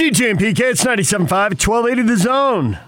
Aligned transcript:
DJ 0.00 0.30
and 0.30 0.38
PK, 0.38 0.60
it's 0.60 0.82
97.5 0.82 1.30
at 1.30 1.66
1280 1.66 2.02
The 2.04 2.16
Zone. 2.16 2.78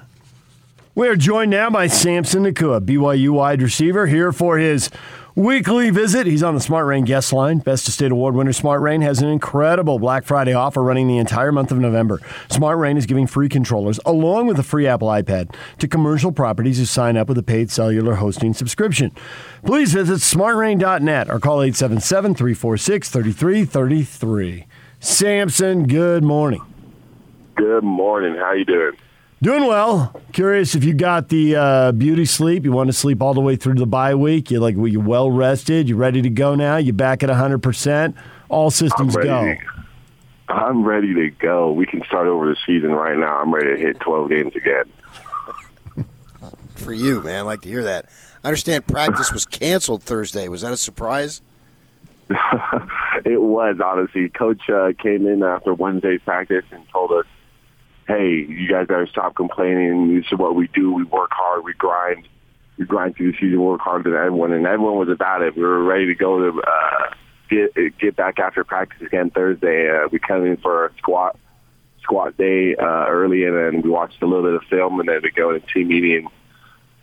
We 0.95 1.09
are 1.09 1.15
joined 1.15 1.51
now 1.51 1.69
by 1.69 1.87
Samson 1.87 2.45
Nacua, 2.45 2.81
BYU 2.81 3.29
wide 3.33 3.61
receiver, 3.61 4.07
here 4.07 4.33
for 4.33 4.57
his 4.57 4.89
weekly 5.35 5.91
visit. 5.91 6.27
He's 6.27 6.43
on 6.43 6.55
the 6.55 6.61
Smart 6.63 6.87
Rain 6.87 7.05
guest 7.05 7.31
line. 7.31 7.59
Best 7.59 7.87
of 7.87 7.93
State 7.93 8.13
Award 8.13 8.35
winner 8.35 8.55
Smart 8.55 8.81
Rain 8.81 9.03
has 9.03 9.21
an 9.21 9.29
incredible 9.29 9.99
Black 9.99 10.25
Friday 10.25 10.55
offer 10.55 10.83
running 10.83 11.07
the 11.07 11.19
entire 11.19 11.53
month 11.53 11.71
of 11.71 11.77
November. 11.77 12.19
Smart 12.49 12.79
Rain 12.79 12.97
is 12.97 13.05
giving 13.05 13.27
free 13.27 13.51
controllers 13.51 14.01
along 14.07 14.47
with 14.47 14.59
a 14.59 14.63
free 14.63 14.87
Apple 14.87 15.09
iPad 15.09 15.55
to 15.81 15.87
commercial 15.87 16.33
properties 16.33 16.79
who 16.79 16.87
sign 16.87 17.19
up 17.19 17.29
with 17.29 17.37
a 17.37 17.43
paid 17.43 17.71
cellular 17.71 18.15
hosting 18.15 18.55
subscription. 18.55 19.13
Please 19.67 19.93
visit 19.93 20.21
smartrain.net 20.21 21.29
or 21.29 21.39
call 21.39 21.61
877 21.61 22.35
346 22.37 23.11
3333. 23.11 24.65
Samson, 24.99 25.87
good 25.87 26.25
morning. 26.25 26.72
Good 27.55 27.85
morning. 27.85 28.35
How 28.37 28.53
you 28.53 28.65
doing? 28.65 28.93
Doing 29.43 29.67
well. 29.67 30.21
Curious 30.33 30.75
if 30.75 30.85
you 30.85 30.95
got 30.95 31.29
the 31.29 31.57
uh, 31.57 31.93
beauty 31.93 32.25
sleep. 32.25 32.65
You 32.65 32.73
want 32.73 32.89
to 32.89 32.93
sleep 32.93 33.21
all 33.21 33.35
the 33.35 33.41
way 33.41 33.57
through 33.57 33.75
the 33.75 33.87
bye 33.87 34.15
week. 34.15 34.51
You 34.51 34.61
like 34.61 34.77
you 34.77 35.01
well 35.01 35.31
rested. 35.31 35.89
You 35.89 35.97
ready 35.97 36.23
to 36.23 36.31
go 36.31 36.55
now? 36.55 36.77
You 36.77 36.93
back 36.93 37.23
at 37.23 37.31
hundred 37.31 37.63
percent. 37.63 38.17
All 38.49 38.71
systems 38.71 39.17
I'm 39.17 39.23
go. 39.23 39.55
I'm 40.49 40.85
ready 40.85 41.15
to 41.15 41.31
go. 41.31 41.73
We 41.73 41.87
can 41.87 42.05
start 42.05 42.27
over 42.27 42.47
the 42.47 42.57
season 42.67 42.93
right 42.93 43.17
now. 43.17 43.39
I'm 43.39 43.55
ready 43.55 43.75
to 43.75 43.81
hit 43.81 43.99
12 44.01 44.29
games 44.29 44.53
again. 44.55 44.85
For 46.75 46.93
you, 46.93 47.23
man, 47.23 47.39
I 47.39 47.43
like 47.43 47.63
to 47.63 47.69
hear 47.69 47.85
that. 47.85 48.07
I 48.45 48.49
understand 48.49 48.87
practice 48.87 49.33
was 49.33 49.47
canceled 49.47 50.03
Thursday. 50.03 50.49
Was 50.49 50.61
that 50.63 50.73
a 50.73 50.77
surprise? 50.77 51.41
it 53.25 53.41
was 53.41 53.77
honestly. 53.83 54.29
Coach 54.29 54.69
uh, 54.69 54.93
came 54.99 55.27
in 55.27 55.43
after 55.43 55.75
Wednesday's 55.75 56.21
practice 56.23 56.65
and 56.71 56.87
told 56.91 57.13
us, 57.13 57.25
"Hey, 58.13 58.47
you 58.49 58.69
guys 58.69 58.87
got 58.87 59.01
to 59.01 59.07
stop 59.07 59.35
complaining. 59.35 60.15
This 60.15 60.27
is 60.31 60.39
what 60.39 60.55
we 60.55 60.69
do. 60.69 60.93
We 60.93 61.05
work 61.05 61.31
hard. 61.33 61.65
We 61.65 61.75
grind. 61.75 62.29
We 62.79 62.85
grind 62.85 63.17
through 63.17 63.33
the 63.33 63.39
season. 63.39 63.61
Work 63.61 63.81
harder 63.81 64.11
than 64.11 64.19
everyone." 64.19 64.53
And 64.53 64.67
everyone 64.67 64.99
was 64.99 65.09
about 65.09 65.43
it. 65.43 65.57
We 65.57 65.63
were 65.63 65.83
ready 65.83 66.07
to 66.07 66.15
go 66.15 66.39
to 66.39 66.61
uh, 66.61 67.15
get 67.49 67.99
get 67.99 68.17
back 68.17 68.39
after 68.39 68.65
practice 68.65 69.01
again 69.03 69.31
Thursday. 69.31 69.91
Uh, 69.91 70.09
we 70.11 70.19
come 70.19 70.45
in 70.45 70.57
for 70.59 70.87
a 70.87 70.95
squat 70.99 71.39
squat 72.03 72.37
day 72.37 72.75
uh, 72.77 73.07
early, 73.09 73.45
and 73.45 73.57
then 73.57 73.83
we 73.83 73.91
watched 73.91 74.21
a 74.23 74.27
little 74.27 74.45
bit 74.45 74.55
of 74.55 74.63
film, 74.69 75.01
and 75.01 75.09
then 75.09 75.21
we 75.23 75.31
go 75.31 75.53
to 75.53 75.61
team 75.61 75.89
meeting. 75.89 76.29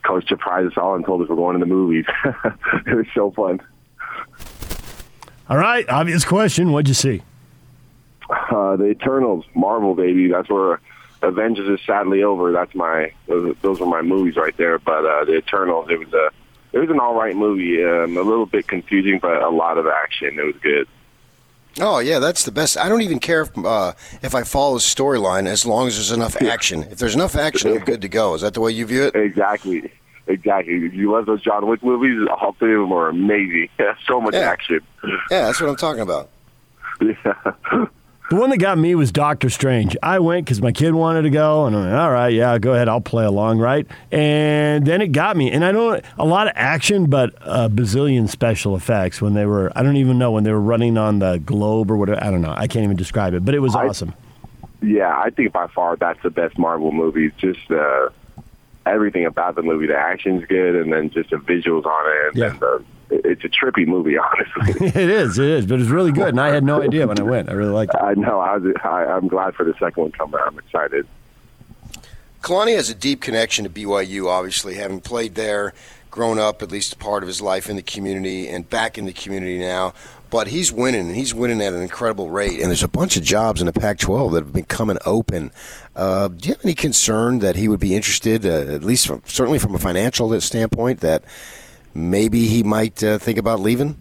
Coach 0.06 0.28
surprised 0.28 0.72
us 0.72 0.78
all 0.78 0.96
and 0.96 1.06
told 1.06 1.22
us 1.22 1.30
we're 1.30 1.36
going 1.36 1.56
to 1.56 1.60
the 1.60 1.66
movies. 1.70 2.06
it 2.86 2.96
was 2.96 3.06
so 3.14 3.32
fun. 3.32 3.60
All 5.50 5.58
right, 5.58 5.88
obvious 5.90 6.24
question. 6.26 6.72
What'd 6.72 6.88
you 6.88 6.94
see? 6.94 7.22
Uh, 8.30 8.76
the 8.76 8.86
Eternals, 8.86 9.46
Marvel, 9.56 9.96
baby. 9.96 10.30
That's 10.30 10.50
where 10.50 10.80
Avengers 11.22 11.68
is 11.80 11.86
sadly 11.86 12.24
over. 12.24 12.52
That's 12.52 12.74
my 12.76 13.12
those, 13.28 13.56
those 13.62 13.80
were 13.80 13.86
my 13.86 14.02
movies 14.02 14.36
right 14.38 14.56
there. 14.58 14.80
But 14.80 15.06
uh, 15.06 15.26
the 15.26 15.38
Eternals, 15.38 15.90
it 15.90 16.00
was 16.00 16.14
a 16.14 16.30
it 16.72 16.80
was 16.80 16.90
an 16.90 17.00
all 17.00 17.16
right 17.16 17.36
movie. 17.36 17.84
Um, 17.84 18.16
a 18.18 18.22
little 18.22 18.46
bit 18.46 18.68
confusing, 18.68 19.20
but 19.20 19.42
a 19.42 19.50
lot 19.50 19.78
of 19.78 19.88
action. 19.88 20.40
It 20.40 20.44
was 20.46 20.56
good. 20.62 20.88
Oh 21.80 22.00
yeah, 22.00 22.20
that's 22.20 22.44
the 22.44 22.52
best. 22.52 22.78
I 22.78 22.90
don't 22.90 23.02
even 23.02 23.20
care 23.20 23.42
if 23.42 23.58
uh, 23.58 23.94
if 24.22 24.34
I 24.36 24.44
follow 24.44 24.74
the 24.76 24.80
storyline 24.80 25.46
as 25.48 25.66
long 25.66 25.88
as 25.88 25.96
there's 25.96 26.12
enough 26.12 26.42
action. 26.42 26.84
If 26.84 26.98
there's 27.00 27.16
enough 27.16 27.36
action, 27.36 27.72
I'm 27.72 27.86
good 27.86 28.02
to 28.02 28.10
go. 28.10 28.34
Is 28.34 28.42
that 28.42 28.54
the 28.54 28.62
way 28.62 28.72
you 28.72 28.86
view 28.86 29.04
it? 29.04 29.16
Exactly. 29.16 29.92
Exactly. 30.28 30.74
If 30.86 30.94
you 30.94 31.12
love 31.12 31.26
those 31.26 31.42
John 31.42 31.66
Wick 31.68 31.84
movies, 31.84 32.28
all 32.30 32.54
three 32.54 32.76
of 32.76 32.82
them 32.82 32.92
are 32.92 33.10
amazing. 33.10 33.70
so 34.08 34.22
much 34.22 34.34
Yeah. 34.36 34.42
action. 34.42 34.80
Yeah, 35.32 35.46
that's 35.46 35.60
what 35.60 35.70
I'm 35.70 35.76
talking 35.76 36.02
about. 36.02 36.30
Yeah. 37.02 37.34
The 38.30 38.36
one 38.36 38.52
that 38.52 38.58
got 38.58 38.78
me 38.78 38.94
was 38.94 39.12
Doctor 39.12 39.50
Strange. 39.50 39.98
I 40.04 40.20
went 40.20 40.46
because 40.46 40.62
my 40.62 40.72
kid 40.72 40.94
wanted 40.94 41.24
to 41.24 41.32
go, 41.32 41.66
and 41.66 41.76
I'm 41.76 41.90
like, 41.90 42.00
all 42.00 42.12
right, 42.12 42.32
yeah, 42.32 42.60
go 42.60 42.74
ahead, 42.76 42.88
I'll 42.88 43.02
play 43.02 43.26
along, 43.26 43.58
right? 43.58 43.88
And 44.12 44.86
then 44.86 45.02
it 45.02 45.08
got 45.14 45.36
me, 45.36 45.52
and 45.52 45.66
I 45.66 45.72
don't 45.72 46.06
a 46.20 46.26
lot 46.26 46.46
of 46.46 46.54
action, 46.56 47.10
but 47.10 47.34
a 47.42 47.68
bazillion 47.70 48.30
special 48.30 48.76
effects 48.76 49.20
when 49.20 49.34
they 49.34 49.48
were. 49.48 49.72
I 49.76 49.82
don't 49.82 49.98
even 49.98 50.20
know 50.20 50.32
when 50.32 50.44
they 50.44 50.52
were 50.52 50.62
running 50.62 50.96
on 50.96 51.18
the 51.18 51.40
globe 51.40 51.90
or 51.90 51.98
whatever. 51.98 52.24
I 52.24 52.30
don't 52.30 52.44
know. 52.44 52.54
I 52.56 52.68
can't 52.68 52.84
even 52.84 52.98
describe 52.98 53.34
it, 53.34 53.44
but 53.44 53.56
it 53.56 53.60
was 53.60 53.76
I- 53.76 53.88
awesome. 53.88 54.14
Yeah, 54.82 55.10
I 55.20 55.30
think 55.32 55.52
by 55.52 55.68
far 55.68 55.96
that's 55.98 56.22
the 56.24 56.30
best 56.30 56.58
Marvel 56.58 56.92
movie. 56.92 57.32
Just 57.38 57.70
uh, 57.72 58.10
everything 58.86 59.26
about 59.26 59.56
the 59.56 59.62
movie. 59.62 59.88
The 59.88 59.98
action's 59.98 60.46
good, 60.46 60.76
and 60.76 60.92
then 60.92 61.10
just 61.10 61.30
the 61.30 61.38
visuals 61.38 61.86
on 61.86 62.06
it. 62.08 62.28
And, 62.28 62.36
Yeah. 62.36 62.52
and 62.52 62.60
the, 62.60 62.84
it's 63.12 63.44
a 63.44 63.50
trippy 63.50 63.88
movie, 63.88 64.18
honestly. 64.58 64.88
it 64.88 65.10
is, 65.10 65.38
it 65.40 65.46
is, 65.48 65.66
but 65.66 65.80
it's 65.80 65.90
really 65.90 66.12
good, 66.12 66.30
and 66.30 66.40
I 66.40 66.50
had 66.50 66.64
no 66.64 66.82
idea 66.84 67.08
when 67.08 67.20
I 67.20 67.24
went. 67.24 67.50
I 67.50 67.54
really 67.54 67.72
liked 67.74 67.94
it. 67.94 68.02
I 68.02 68.14
know. 68.14 68.40
I 68.40 68.58
was. 68.58 68.74
I, 68.84 69.06
I'm 69.06 69.28
glad 69.28 69.56
for 69.56 69.64
the 69.66 69.74
second 69.80 70.02
one 70.04 70.12
coming. 70.12 70.40
I'm 70.46 70.58
excited. 70.60 71.08
Kalani 72.42 72.76
has 72.76 72.90
a 72.90 72.96
deep 72.96 73.20
connection 73.22 73.66
to 73.66 73.70
BYU, 73.70 74.28
obviously, 74.28 74.76
having 74.76 75.02
played 75.02 75.36
there, 75.36 75.74
grown 76.10 76.40
up 76.40 76.62
at 76.62 76.72
least 76.72 76.94
a 76.94 76.96
part 76.98 77.22
of 77.22 77.28
his 77.28 77.42
life 77.42 77.70
in 77.70 77.76
the 77.76 77.82
community, 77.82 78.48
and 78.48 78.70
back 78.70 78.98
in 78.98 79.06
the 79.06 79.14
community 79.14 79.60
now. 79.60 79.94
But 80.30 80.50
he's 80.50 80.72
winning, 80.72 81.08
and 81.08 81.16
he's 81.16 81.34
winning 81.34 81.62
at 81.62 81.74
an 81.74 81.82
incredible 81.82 82.30
rate. 82.30 82.60
And 82.60 82.66
there's 82.66 82.84
a 82.84 82.88
bunch 82.88 83.18
of 83.18 83.24
jobs 83.24 83.62
in 83.62 83.66
the 83.66 83.74
Pac-12 83.74 84.34
that 84.34 84.44
have 84.44 84.54
been 84.54 84.66
coming 84.66 84.98
open. 85.06 85.52
Uh, 85.96 86.28
do 86.28 86.50
you 86.50 86.56
have 86.56 86.64
any 86.64 86.76
concern 86.76 87.40
that 87.40 87.56
he 87.56 87.68
would 87.68 87.80
be 87.80 87.96
interested, 87.96 88.46
uh, 88.46 88.74
at 88.74 88.84
least 88.84 89.08
from, 89.08 89.24
certainly 89.26 89.58
from 89.58 89.74
a 89.74 89.80
financial 89.80 90.40
standpoint, 90.40 91.00
that 91.00 91.24
maybe 91.94 92.48
he 92.48 92.62
might 92.62 93.04
uh, 93.04 93.18
think 93.18 93.40
about 93.40 93.60
leaving? 93.60 93.98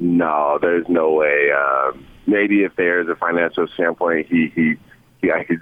No, 0.00 0.58
there's 0.60 0.88
no 0.88 1.12
way. 1.12 1.50
Um, 1.52 2.06
maybe 2.26 2.64
if 2.64 2.74
there's 2.76 3.08
a 3.08 3.16
financial 3.16 3.66
standpoint, 3.68 4.26
he 4.28 4.50
he, 4.54 4.74
he 5.20 5.30
I 5.30 5.44
could 5.44 5.60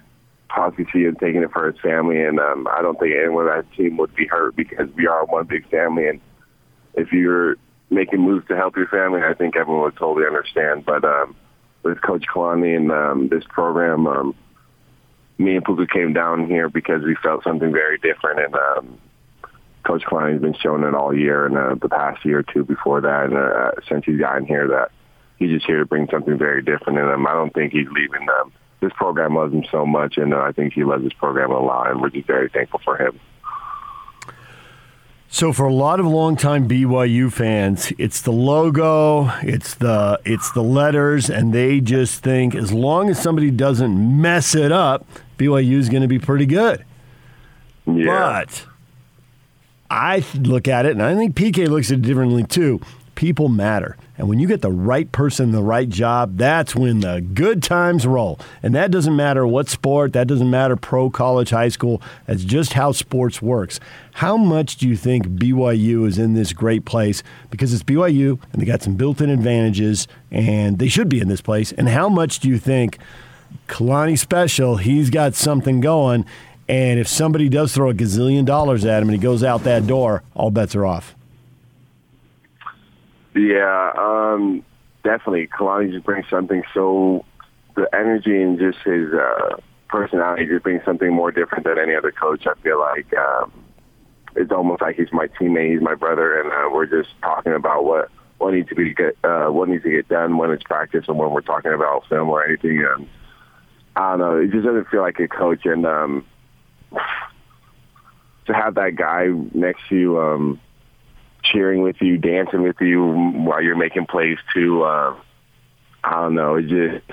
possibly 0.49 0.87
see 0.93 1.04
him 1.04 1.16
taking 1.16 1.43
it 1.43 1.50
for 1.53 1.70
his 1.70 1.81
family, 1.81 2.22
and 2.22 2.38
um, 2.38 2.66
I 2.70 2.82
don't 2.82 2.99
think 2.99 3.14
anyone 3.14 3.49
on 3.49 3.56
that 3.56 3.72
team 3.76 3.97
would 3.97 4.14
be 4.14 4.26
hurt 4.26 4.56
because 4.56 4.88
we 4.94 5.06
are 5.06 5.25
one 5.25 5.47
big 5.47 5.69
family. 5.70 6.09
And 6.09 6.20
if 6.94 7.12
you're 7.12 7.56
making 7.92 8.20
moves 8.20 8.47
to 8.48 8.56
help 8.56 8.76
your 8.76 8.88
family, 8.88 9.20
I 9.22 9.34
think 9.34 9.56
everyone 9.56 9.82
would 9.82 9.97
totally 9.97 10.26
understand. 10.26 10.84
But 10.84 11.04
um, 11.04 11.36
with 11.82 12.00
Coach 12.00 12.25
Kalani 12.32 12.76
and 12.76 12.91
um, 12.91 13.28
this 13.28 13.44
program, 13.48 14.06
um, 14.06 14.34
me 15.38 15.56
and 15.56 15.64
Puka 15.64 15.86
came 15.86 16.12
down 16.12 16.47
here 16.47 16.69
because 16.69 17.02
we 17.02 17.16
felt 17.22 17.44
something 17.44 17.72
very 17.72 17.98
different, 17.98 18.41
and 18.41 18.54
um, 18.54 18.98
Coach 19.84 20.02
Kalani's 20.02 20.41
been 20.41 20.54
showing 20.54 20.84
it 20.84 20.94
all 20.94 21.16
year 21.16 21.47
and 21.47 21.56
uh, 21.56 21.75
the 21.81 21.88
past 21.88 22.25
year 22.25 22.38
or 22.38 22.42
two 22.42 22.64
before 22.64 23.00
that, 23.00 23.25
and 23.25 23.36
uh, 23.36 23.72
since 23.88 24.04
he's 24.04 24.19
gotten 24.19 24.47
here, 24.47 24.69
that 24.69 24.91
he's 25.38 25.50
just 25.50 25.66
here 25.66 25.78
to 25.78 25.86
bring 25.86 26.08
something 26.10 26.38
very 26.38 26.62
different. 26.62 26.98
And 26.98 27.10
um, 27.10 27.26
I 27.26 27.32
don't 27.34 27.52
think 27.52 27.72
he's 27.72 27.88
leaving. 27.88 28.28
Um, 28.41 28.52
this 28.81 28.92
program 28.97 29.36
loves 29.36 29.52
him 29.52 29.64
so 29.70 29.86
much, 29.86 30.16
and 30.16 30.34
uh, 30.34 30.41
I 30.41 30.52
think 30.52 30.72
he 30.72 30.84
loves 30.84 31.04
this 31.04 31.12
program 31.12 31.50
a 31.50 31.60
lot, 31.60 31.91
and 31.91 32.00
we're 32.00 32.10
just 32.10 32.26
very 32.26 32.48
thankful 32.48 32.81
for 32.84 32.97
him. 32.97 33.19
So 35.34 35.50
for 35.54 35.65
a 35.65 35.72
lot 35.72 35.98
of 35.98 36.04
longtime 36.04 36.69
BYU 36.69 37.32
fans, 37.32 37.91
it's 37.97 38.20
the 38.20 38.31
logo, 38.31 39.31
it's 39.43 39.75
the 39.76 40.20
it's 40.26 40.53
the 40.53 40.62
letters, 40.62 41.31
and 41.31 41.54
they 41.54 41.81
just 41.81 42.22
think 42.22 42.54
as 42.54 42.70
long 42.70 43.09
as 43.09 43.19
somebody 43.19 43.50
doesn't 43.50 44.20
mess 44.20 44.54
it 44.54 44.70
up, 44.70 45.06
BYU 45.38 45.78
is 45.78 45.88
going 45.88 46.03
to 46.03 46.06
be 46.06 46.19
pretty 46.19 46.44
good. 46.44 46.84
Yeah. 47.87 48.44
But 48.44 48.66
I 49.91 50.22
look 50.34 50.69
at 50.69 50.84
it, 50.84 50.93
and 50.93 51.03
I 51.03 51.15
think 51.15 51.34
PK 51.34 51.66
looks 51.66 51.91
at 51.91 52.00
it 52.00 52.03
differently 52.03 52.44
too. 52.44 52.82
People 53.14 53.48
matter. 53.48 53.96
And 54.16 54.28
when 54.28 54.38
you 54.38 54.46
get 54.46 54.62
the 54.62 54.70
right 54.70 55.10
person, 55.10 55.52
the 55.52 55.62
right 55.62 55.88
job, 55.88 56.36
that's 56.36 56.74
when 56.74 57.00
the 57.00 57.20
good 57.20 57.62
times 57.62 58.06
roll. 58.06 58.38
And 58.62 58.74
that 58.74 58.90
doesn't 58.90 59.16
matter 59.16 59.46
what 59.46 59.68
sport, 59.68 60.12
that 60.12 60.26
doesn't 60.26 60.50
matter 60.50 60.76
pro, 60.76 61.10
college, 61.10 61.50
high 61.50 61.68
school. 61.68 62.00
That's 62.26 62.44
just 62.44 62.74
how 62.74 62.92
sports 62.92 63.42
works. 63.42 63.80
How 64.12 64.36
much 64.36 64.76
do 64.76 64.88
you 64.88 64.96
think 64.96 65.26
BYU 65.26 66.06
is 66.06 66.18
in 66.18 66.34
this 66.34 66.52
great 66.52 66.84
place? 66.84 67.22
Because 67.50 67.72
it's 67.72 67.82
BYU 67.82 68.38
and 68.52 68.62
they 68.62 68.66
got 68.66 68.82
some 68.82 68.96
built 68.96 69.20
in 69.20 69.30
advantages 69.30 70.08
and 70.30 70.78
they 70.78 70.88
should 70.88 71.08
be 71.08 71.20
in 71.20 71.28
this 71.28 71.40
place. 71.40 71.72
And 71.72 71.88
how 71.88 72.08
much 72.08 72.38
do 72.38 72.48
you 72.48 72.58
think 72.58 72.98
Kalani 73.68 74.18
Special, 74.18 74.76
he's 74.76 75.10
got 75.10 75.34
something 75.34 75.81
going? 75.81 76.25
And 76.69 77.00
if 77.00 77.08
somebody 77.08 77.48
does 77.48 77.75
throw 77.75 77.90
a 77.90 77.94
gazillion 77.94 78.44
dollars 78.44 78.84
at 78.84 79.02
him 79.02 79.08
and 79.08 79.19
he 79.19 79.22
goes 79.22 79.42
out 79.42 79.64
that 79.64 79.87
door, 79.87 80.22
all 80.34 80.50
bets 80.50 80.75
are 80.75 80.87
off. 80.87 81.14
Yeah, 83.34 83.93
um, 83.96 84.64
definitely. 85.02 85.46
Kalani 85.49 85.93
just 85.93 86.05
brings 86.05 86.26
something 86.29 86.62
so 86.75 87.25
the 87.75 87.88
energy 87.94 88.43
and 88.43 88.58
just 88.58 88.79
his 88.84 89.12
uh, 89.12 89.56
personality 89.88 90.46
just 90.46 90.62
brings 90.62 90.84
something 90.84 91.12
more 91.12 91.32
different 91.32 91.64
than 91.64 91.79
any 91.79 91.94
other 91.94 92.12
coach. 92.12 92.46
I 92.46 92.55
feel 92.62 92.79
like 92.79 93.12
um, 93.14 93.52
it's 94.37 94.52
almost 94.52 94.82
like 94.82 94.96
he's 94.96 95.12
my 95.12 95.29
teammate, 95.29 95.73
he's 95.73 95.82
my 95.82 95.94
brother, 95.94 96.40
and 96.40 96.52
uh, 96.52 96.75
we're 96.75 96.87
just 96.87 97.11
talking 97.20 97.52
about 97.52 97.84
what 97.84 98.11
what 98.38 98.55
needs 98.55 98.69
to 98.69 98.75
be 98.75 98.93
get 98.93 99.17
uh, 99.25 99.46
what 99.46 99.69
needs 99.69 99.85
to 99.85 99.90
get 99.90 100.08
done 100.08 100.37
when 100.37 100.50
it's 100.50 100.64
practice 100.64 101.05
and 101.08 101.17
when 101.17 101.31
we're 101.31 101.40
talking 101.40 101.73
about 101.73 102.06
film 102.08 102.28
or 102.28 102.44
anything. 102.44 102.85
Um, 102.85 103.08
I 103.94 104.11
don't 104.11 104.19
know. 104.20 104.37
It 104.38 104.50
just 104.50 104.64
doesn't 104.64 104.88
feel 104.88 105.02
like 105.02 105.20
a 105.20 105.28
coach, 105.28 105.64
and 105.64 105.87
um, 105.87 106.25
to 108.46 108.52
have 108.52 108.75
that 108.75 108.96
guy 108.96 109.28
next 109.55 109.82
to 109.88 109.96
you. 109.96 110.20
Um, 110.20 110.61
cheering 111.42 111.82
with 111.82 112.00
you, 112.00 112.18
dancing 112.18 112.62
with 112.62 112.80
you 112.80 113.04
while 113.04 113.62
you're 113.62 113.76
making 113.76 114.06
plays 114.06 114.38
too. 114.54 114.82
Uh, 114.82 115.16
I 116.04 116.12
don't 116.12 116.34
know. 116.34 116.56
It 116.56 116.68
just 116.68 117.04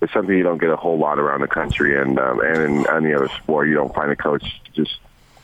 it's 0.00 0.12
something 0.12 0.36
you 0.36 0.42
don't 0.42 0.58
get 0.58 0.70
a 0.70 0.76
whole 0.76 0.98
lot 0.98 1.18
around 1.18 1.40
the 1.40 1.48
country, 1.48 2.00
and 2.00 2.18
um, 2.18 2.40
and 2.40 2.56
in 2.56 2.90
any 2.90 3.14
other 3.14 3.28
sport, 3.28 3.68
you 3.68 3.74
don't 3.74 3.94
find 3.94 4.10
a 4.10 4.16
coach 4.16 4.44
just 4.74 4.98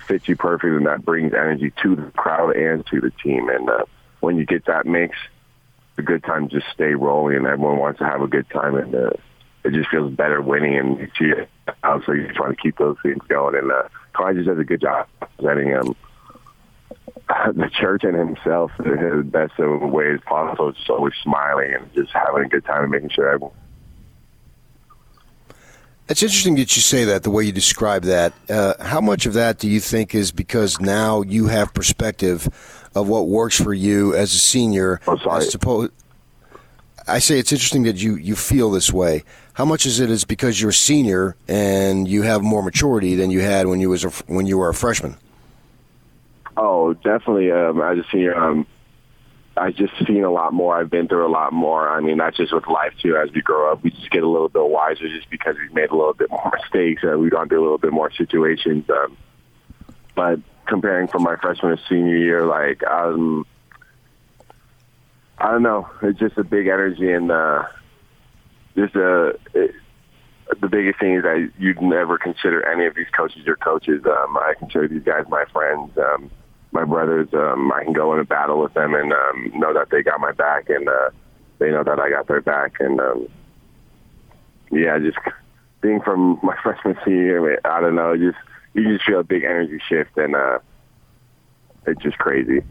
fits 0.06 0.28
you 0.28 0.36
perfect, 0.36 0.74
and 0.74 0.86
that 0.86 1.04
brings 1.04 1.32
energy 1.32 1.72
to 1.82 1.96
the 1.96 2.10
crowd 2.12 2.56
and 2.56 2.86
to 2.86 3.00
the 3.00 3.10
team. 3.22 3.48
And 3.48 3.68
uh, 3.68 3.84
when 4.20 4.36
you 4.36 4.44
get 4.44 4.66
that 4.66 4.86
mix, 4.86 5.16
the 5.96 6.02
good 6.02 6.24
times 6.24 6.52
just 6.52 6.66
stay 6.72 6.94
rolling, 6.94 7.36
and 7.36 7.46
everyone 7.46 7.78
wants 7.78 7.98
to 7.98 8.04
have 8.04 8.22
a 8.22 8.26
good 8.26 8.48
time, 8.50 8.74
and 8.76 8.94
uh, 8.94 9.10
it 9.64 9.72
just 9.72 9.90
feels 9.90 10.12
better 10.12 10.40
winning, 10.40 10.76
and 10.76 11.10
so 11.16 11.24
you're 11.24 12.32
trying 12.32 12.54
to 12.54 12.60
keep 12.60 12.78
those 12.78 12.96
things 13.02 13.22
going. 13.28 13.56
And 13.56 13.70
uh, 13.70 13.84
Clyde 14.14 14.36
just 14.36 14.48
does 14.48 14.58
a 14.58 14.64
good 14.64 14.80
job 14.80 15.06
presenting 15.36 15.76
um, 15.76 15.94
the 17.54 17.70
church 17.72 18.04
and 18.04 18.16
himself 18.16 18.72
in 18.84 18.96
the 18.96 19.22
best 19.24 19.58
of 19.58 19.80
ways 19.82 20.20
possible, 20.26 20.72
just 20.72 20.90
always 20.90 21.14
smiling 21.22 21.74
and 21.74 21.92
just 21.94 22.10
having 22.12 22.44
a 22.44 22.48
good 22.48 22.64
time 22.64 22.84
and 22.84 22.90
making 22.90 23.10
sure 23.10 23.28
everyone 23.28 23.56
It's 26.08 26.22
interesting 26.22 26.56
that 26.56 26.74
you 26.76 26.82
say 26.82 27.04
that 27.04 27.22
the 27.22 27.30
way 27.30 27.44
you 27.44 27.52
describe 27.52 28.02
that. 28.04 28.32
Uh, 28.48 28.74
how 28.80 29.00
much 29.00 29.26
of 29.26 29.34
that 29.34 29.58
do 29.58 29.68
you 29.68 29.80
think 29.80 30.14
is 30.14 30.32
because 30.32 30.80
now 30.80 31.22
you 31.22 31.46
have 31.46 31.72
perspective 31.74 32.48
of 32.94 33.08
what 33.08 33.28
works 33.28 33.60
for 33.60 33.72
you 33.72 34.14
as 34.14 34.32
a 34.32 34.38
senior? 34.38 35.00
Oh, 35.06 35.16
sorry. 35.18 35.44
I 35.44 35.48
suppose. 35.48 35.90
I 37.06 37.18
say 37.18 37.38
it's 37.38 37.52
interesting 37.52 37.84
that 37.84 37.96
you, 37.96 38.16
you 38.16 38.36
feel 38.36 38.70
this 38.70 38.92
way. 38.92 39.24
How 39.54 39.64
much 39.64 39.84
is 39.84 40.00
it 40.00 40.10
is 40.10 40.24
because 40.24 40.60
you're 40.60 40.70
a 40.70 40.74
senior 40.74 41.36
and 41.48 42.06
you 42.06 42.22
have 42.22 42.42
more 42.42 42.62
maturity 42.62 43.14
than 43.14 43.30
you 43.30 43.40
had 43.40 43.66
when 43.66 43.80
you 43.80 43.90
was 43.90 44.04
a, 44.04 44.10
when 44.26 44.46
you 44.46 44.58
were 44.58 44.68
a 44.68 44.74
freshman? 44.74 45.16
Oh, 46.56 46.94
definitely. 46.94 47.50
Um, 47.52 47.80
as 47.80 47.98
a 47.98 48.04
senior, 48.10 48.36
um, 48.36 48.66
I've 49.56 49.74
just 49.74 49.92
seen 50.06 50.24
a 50.24 50.30
lot 50.30 50.52
more. 50.52 50.78
I've 50.78 50.90
been 50.90 51.08
through 51.08 51.26
a 51.26 51.30
lot 51.30 51.52
more. 51.52 51.88
I 51.88 52.00
mean, 52.00 52.16
not 52.16 52.34
just 52.34 52.52
with 52.52 52.66
life 52.66 52.92
too. 53.02 53.16
As 53.16 53.30
we 53.34 53.40
grow 53.40 53.72
up, 53.72 53.82
we 53.82 53.90
just 53.90 54.10
get 54.10 54.22
a 54.22 54.28
little 54.28 54.48
bit 54.48 54.64
wiser, 54.64 55.08
just 55.08 55.28
because 55.30 55.56
we've 55.58 55.74
made 55.74 55.90
a 55.90 55.96
little 55.96 56.14
bit 56.14 56.30
more 56.30 56.52
mistakes. 56.60 57.02
Uh, 57.04 57.18
we've 57.18 57.30
gone 57.30 57.48
through 57.48 57.60
a 57.60 57.62
little 57.62 57.78
bit 57.78 57.92
more 57.92 58.10
situations. 58.12 58.88
Um, 58.90 59.16
but 60.14 60.40
comparing 60.66 61.08
from 61.08 61.22
my 61.22 61.36
freshman 61.36 61.76
to 61.76 61.82
senior 61.88 62.16
year, 62.16 62.46
like 62.46 62.82
um, 62.84 63.46
I 65.38 65.50
don't 65.50 65.62
know, 65.62 65.88
it's 66.02 66.18
just 66.18 66.36
a 66.38 66.44
big 66.44 66.66
energy 66.66 67.12
and 67.12 67.30
uh, 67.30 67.64
just 68.76 68.94
a. 68.96 69.38
It, 69.54 69.74
the 70.60 70.68
biggest 70.68 70.98
thing 70.98 71.14
is 71.14 71.22
that 71.22 71.52
you'd 71.58 71.80
never 71.80 72.18
consider 72.18 72.66
any 72.66 72.84
of 72.86 72.96
these 72.96 73.06
coaches 73.16 73.42
your 73.46 73.56
coaches. 73.56 74.02
Um, 74.04 74.36
I 74.36 74.54
consider 74.58 74.88
these 74.88 75.04
guys 75.04 75.24
my 75.28 75.44
friends. 75.52 75.96
Um, 75.96 76.30
my 76.72 76.84
brothers, 76.84 77.28
um, 77.32 77.72
I 77.72 77.84
can 77.84 77.92
go 77.92 78.12
in 78.14 78.20
a 78.20 78.24
battle 78.24 78.60
with 78.60 78.74
them 78.74 78.94
and 78.94 79.12
um, 79.12 79.52
know 79.54 79.74
that 79.74 79.90
they 79.90 80.02
got 80.02 80.20
my 80.20 80.32
back, 80.32 80.68
and 80.68 80.88
uh, 80.88 81.10
they 81.58 81.70
know 81.70 81.82
that 81.82 81.98
I 81.98 82.10
got 82.10 82.28
their 82.28 82.40
back. 82.40 82.76
And 82.80 83.00
um, 83.00 83.28
yeah, 84.70 84.98
just 84.98 85.18
being 85.80 86.00
from 86.00 86.38
my 86.42 86.56
freshman 86.62 86.96
senior, 87.04 87.58
I 87.64 87.80
don't 87.80 87.94
know, 87.94 88.16
just 88.16 88.38
you 88.74 88.84
just 88.92 89.04
feel 89.04 89.20
a 89.20 89.24
big 89.24 89.44
energy 89.44 89.80
shift, 89.88 90.16
and 90.16 90.36
uh, 90.36 90.58
it's 91.86 92.02
just 92.02 92.18
crazy. 92.18 92.62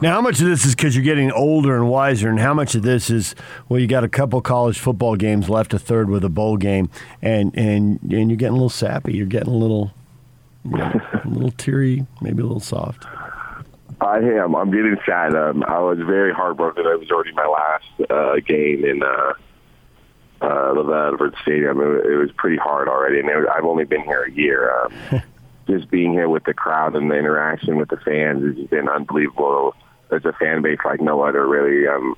Now, 0.00 0.14
how 0.14 0.20
much 0.20 0.40
of 0.40 0.46
this 0.46 0.64
is 0.64 0.76
because 0.76 0.94
you're 0.94 1.04
getting 1.04 1.32
older 1.32 1.74
and 1.74 1.88
wiser, 1.88 2.28
and 2.28 2.38
how 2.38 2.54
much 2.54 2.74
of 2.74 2.82
this 2.82 3.10
is 3.10 3.34
well, 3.68 3.80
you 3.80 3.88
got 3.88 4.04
a 4.04 4.08
couple 4.08 4.40
college 4.40 4.78
football 4.78 5.16
games 5.16 5.48
left, 5.50 5.74
a 5.74 5.78
third 5.78 6.08
with 6.08 6.24
a 6.24 6.28
bowl 6.28 6.56
game, 6.56 6.88
and 7.20 7.52
and 7.58 8.00
and 8.02 8.30
you're 8.30 8.36
getting 8.36 8.52
a 8.52 8.56
little 8.56 8.70
sappy, 8.70 9.14
you're 9.14 9.26
getting 9.26 9.52
a 9.52 9.56
little 9.56 9.92
a 10.64 11.22
little 11.26 11.50
teary, 11.52 12.06
maybe 12.20 12.42
a 12.42 12.46
little 12.46 12.60
soft. 12.60 13.06
I 14.00 14.18
am. 14.18 14.54
I'm 14.54 14.70
getting 14.70 14.96
sad. 15.04 15.34
Um, 15.34 15.64
I 15.64 15.78
was 15.80 15.98
very 15.98 16.32
heartbroken. 16.32 16.86
It 16.86 17.00
was 17.00 17.10
already 17.10 17.32
my 17.32 17.46
last 17.46 18.10
uh, 18.10 18.36
game 18.46 18.84
in 18.84 19.02
uh, 19.02 19.32
uh, 20.40 20.74
the 20.74 21.10
Edwards 21.12 21.36
Stadium. 21.42 21.80
It, 21.80 22.06
it 22.06 22.16
was 22.16 22.30
pretty 22.36 22.58
hard 22.58 22.88
already, 22.88 23.18
and 23.18 23.28
it 23.28 23.36
was, 23.36 23.46
I've 23.54 23.64
only 23.64 23.84
been 23.84 24.02
here 24.02 24.22
a 24.22 24.30
year. 24.30 24.72
Um, 24.84 25.22
just 25.68 25.90
being 25.90 26.12
here 26.12 26.28
with 26.28 26.44
the 26.44 26.54
crowd 26.54 26.96
and 26.96 27.10
the 27.10 27.16
interaction 27.16 27.76
with 27.76 27.88
the 27.88 27.98
fans 27.98 28.44
has 28.44 28.56
just 28.56 28.70
been 28.70 28.88
unbelievable. 28.88 29.74
It's 30.10 30.24
a 30.24 30.32
fan 30.32 30.62
base 30.62 30.78
like 30.84 31.00
no 31.00 31.22
other, 31.22 31.46
really. 31.46 31.86
Um, 31.86 32.14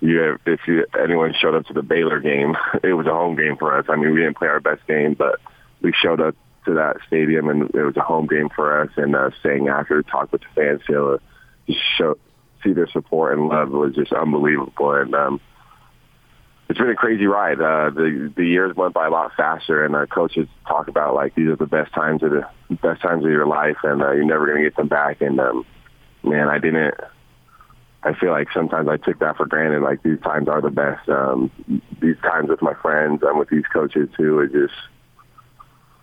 you 0.00 0.18
have, 0.18 0.40
if 0.44 0.60
you, 0.66 0.84
anyone 1.00 1.34
showed 1.40 1.54
up 1.54 1.66
to 1.66 1.72
the 1.72 1.82
Baylor 1.82 2.20
game, 2.20 2.56
it 2.82 2.92
was 2.94 3.06
a 3.06 3.10
home 3.10 3.36
game 3.36 3.56
for 3.56 3.76
us. 3.78 3.86
I 3.88 3.96
mean, 3.96 4.12
we 4.12 4.20
didn't 4.20 4.36
play 4.38 4.48
our 4.48 4.60
best 4.60 4.86
game, 4.86 5.14
but 5.14 5.40
we 5.80 5.92
showed 5.92 6.20
up 6.20 6.34
to 6.66 6.74
that 6.74 6.96
stadium, 7.06 7.48
and 7.48 7.62
it 7.74 7.82
was 7.82 7.96
a 7.96 8.02
home 8.02 8.26
game 8.26 8.48
for 8.54 8.82
us. 8.82 8.90
And 8.96 9.16
uh, 9.16 9.30
staying 9.40 9.68
after, 9.68 10.02
talk 10.02 10.30
with 10.32 10.42
the 10.42 10.48
fans, 10.54 10.82
just 11.66 11.80
show 11.96 12.18
see 12.66 12.72
their 12.72 12.88
support 12.88 13.38
and 13.38 13.48
love 13.48 13.70
was 13.70 13.94
just 13.94 14.12
unbelievable. 14.12 14.92
And 14.92 15.14
um, 15.14 15.40
it's 16.68 16.78
been 16.78 16.90
a 16.90 16.96
crazy 16.96 17.26
ride. 17.26 17.60
Uh, 17.60 17.90
the 17.90 18.32
the 18.36 18.44
years 18.44 18.74
went 18.76 18.94
by 18.94 19.06
a 19.06 19.10
lot 19.10 19.32
faster, 19.36 19.84
and 19.84 19.94
our 19.94 20.06
coaches 20.06 20.48
talk 20.66 20.88
about 20.88 21.14
like 21.14 21.34
these 21.34 21.48
are 21.48 21.56
the 21.56 21.66
best 21.66 21.92
times 21.92 22.22
of 22.22 22.30
the 22.30 22.44
best 22.82 23.02
times 23.02 23.24
of 23.24 23.30
your 23.30 23.46
life, 23.46 23.76
and 23.84 24.02
uh, 24.02 24.12
you're 24.12 24.24
never 24.24 24.46
going 24.46 24.58
to 24.58 24.64
get 24.64 24.76
them 24.76 24.88
back. 24.88 25.20
And 25.20 25.38
um, 25.40 25.64
man, 26.22 26.48
I 26.48 26.58
didn't. 26.58 26.94
I 28.02 28.14
feel 28.14 28.30
like 28.30 28.48
sometimes 28.52 28.88
I 28.88 28.98
took 28.98 29.18
that 29.18 29.36
for 29.36 29.46
granted. 29.46 29.82
Like 29.82 30.02
these 30.02 30.20
times 30.20 30.48
are 30.48 30.60
the 30.60 30.70
best. 30.70 31.08
Um, 31.08 31.50
these 32.00 32.18
times 32.22 32.48
with 32.48 32.62
my 32.62 32.74
friends, 32.74 33.22
I'm 33.26 33.38
with 33.38 33.48
these 33.48 33.66
coaches 33.72 34.08
too. 34.16 34.40
It 34.40 34.52
just 34.52 34.74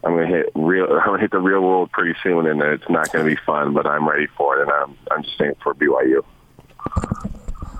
I'm 0.04 0.16
gonna 0.16 0.28
hit 0.28 0.52
real. 0.56 0.86
I'm 0.92 1.06
gonna 1.06 1.20
hit 1.20 1.32
the 1.32 1.40
real 1.40 1.62
world 1.62 1.92
pretty 1.92 2.18
soon, 2.22 2.48
and 2.48 2.62
it's 2.62 2.90
not 2.90 3.12
gonna 3.12 3.26
be 3.26 3.38
fun. 3.46 3.74
But 3.74 3.86
I'm 3.86 4.08
ready 4.08 4.28
for 4.38 4.60
it, 4.60 4.64
and 4.64 4.72
I'm 4.72 4.98
I'm 5.12 5.24
just 5.24 5.38
saying 5.38 5.56
for 5.64 5.74
BYU. 5.74 6.24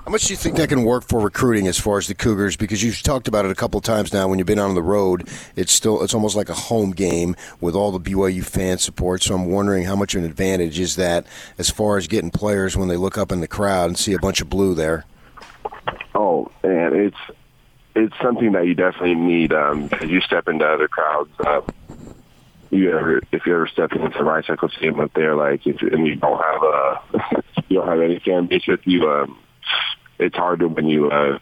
How 0.04 0.10
much 0.10 0.26
do 0.26 0.34
you 0.34 0.36
think 0.36 0.56
that 0.56 0.68
can 0.68 0.84
work 0.84 1.02
for 1.04 1.18
recruiting 1.18 1.66
as 1.66 1.80
far 1.80 1.96
as 1.96 2.08
the 2.08 2.14
Cougars? 2.14 2.56
Because 2.56 2.82
you've 2.82 3.02
talked 3.02 3.26
about 3.26 3.46
it 3.46 3.50
a 3.50 3.54
couple 3.54 3.80
times 3.80 4.12
now. 4.12 4.28
When 4.28 4.38
you've 4.38 4.46
been 4.46 4.58
on 4.58 4.74
the 4.74 4.82
road, 4.82 5.26
it's 5.56 5.72
still 5.72 6.02
it's 6.02 6.12
almost 6.12 6.36
like 6.36 6.50
a 6.50 6.54
home 6.54 6.90
game 6.90 7.34
with 7.62 7.74
all 7.74 7.90
the 7.90 7.98
BYU 7.98 8.44
fan 8.44 8.76
support. 8.76 9.22
So 9.22 9.34
I'm 9.34 9.46
wondering 9.46 9.84
how 9.84 9.96
much 9.96 10.14
of 10.14 10.22
an 10.22 10.28
advantage 10.28 10.78
is 10.78 10.96
that 10.96 11.26
as 11.56 11.70
far 11.70 11.96
as 11.96 12.06
getting 12.06 12.30
players 12.30 12.76
when 12.76 12.88
they 12.88 12.98
look 12.98 13.16
up 13.16 13.32
in 13.32 13.40
the 13.40 13.48
crowd 13.48 13.88
and 13.88 13.98
see 13.98 14.12
a 14.12 14.18
bunch 14.18 14.42
of 14.42 14.50
blue 14.50 14.74
there. 14.74 15.06
Oh, 16.14 16.52
and 16.62 16.94
it's 16.94 17.16
it's 17.96 18.14
something 18.22 18.52
that 18.52 18.66
you 18.66 18.74
definitely 18.74 19.14
need 19.14 19.54
um, 19.54 19.88
as 20.02 20.10
you 20.10 20.20
step 20.20 20.48
into 20.48 20.66
other 20.66 20.88
crowds. 20.88 21.30
Uh, 21.40 21.62
you 22.74 22.96
ever 22.96 23.20
if 23.32 23.46
you 23.46 23.54
ever 23.54 23.68
step 23.68 23.92
into 23.92 24.68
Stadium 24.76 25.00
up 25.00 25.12
there, 25.14 25.34
like 25.34 25.66
if 25.66 25.80
and 25.80 26.06
you 26.06 26.16
don't 26.16 26.40
have 26.42 26.62
a 26.62 27.42
you 27.68 27.78
don't 27.78 27.88
have 27.88 28.00
any 28.00 28.18
fan 28.18 28.46
base 28.46 28.66
with 28.66 28.80
you, 28.84 29.08
um, 29.08 29.38
it's 30.18 30.36
hard 30.36 30.60
to 30.60 30.68
when 30.68 30.86
you 30.86 31.10
uh, 31.10 31.38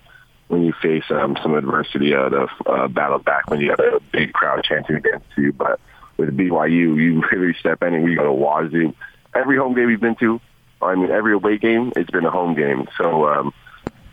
when 0.48 0.64
you 0.64 0.72
face 0.82 1.04
um, 1.10 1.36
some 1.42 1.54
adversity 1.54 2.14
uh, 2.14 2.28
to 2.28 2.46
uh, 2.66 2.88
battle 2.88 3.18
back 3.18 3.48
when 3.48 3.60
you 3.60 3.70
have 3.70 3.80
a 3.80 4.00
big 4.12 4.32
crowd 4.32 4.62
chanting 4.64 4.96
against 4.96 5.26
you. 5.36 5.52
But 5.52 5.80
with 6.16 6.36
BYU, 6.36 6.96
you 6.96 7.22
really 7.32 7.54
step 7.58 7.82
in 7.82 7.94
and 7.94 8.04
we 8.04 8.14
go 8.14 8.24
to 8.24 8.30
Wazzu. 8.30 8.94
Every 9.34 9.56
home 9.56 9.74
game 9.74 9.86
we've 9.86 10.00
been 10.00 10.16
to, 10.16 10.40
I 10.80 10.94
mean 10.94 11.10
every 11.10 11.32
away 11.32 11.58
game, 11.58 11.92
it's 11.96 12.10
been 12.10 12.26
a 12.26 12.30
home 12.30 12.54
game. 12.54 12.86
So 12.98 13.28
um, 13.28 13.54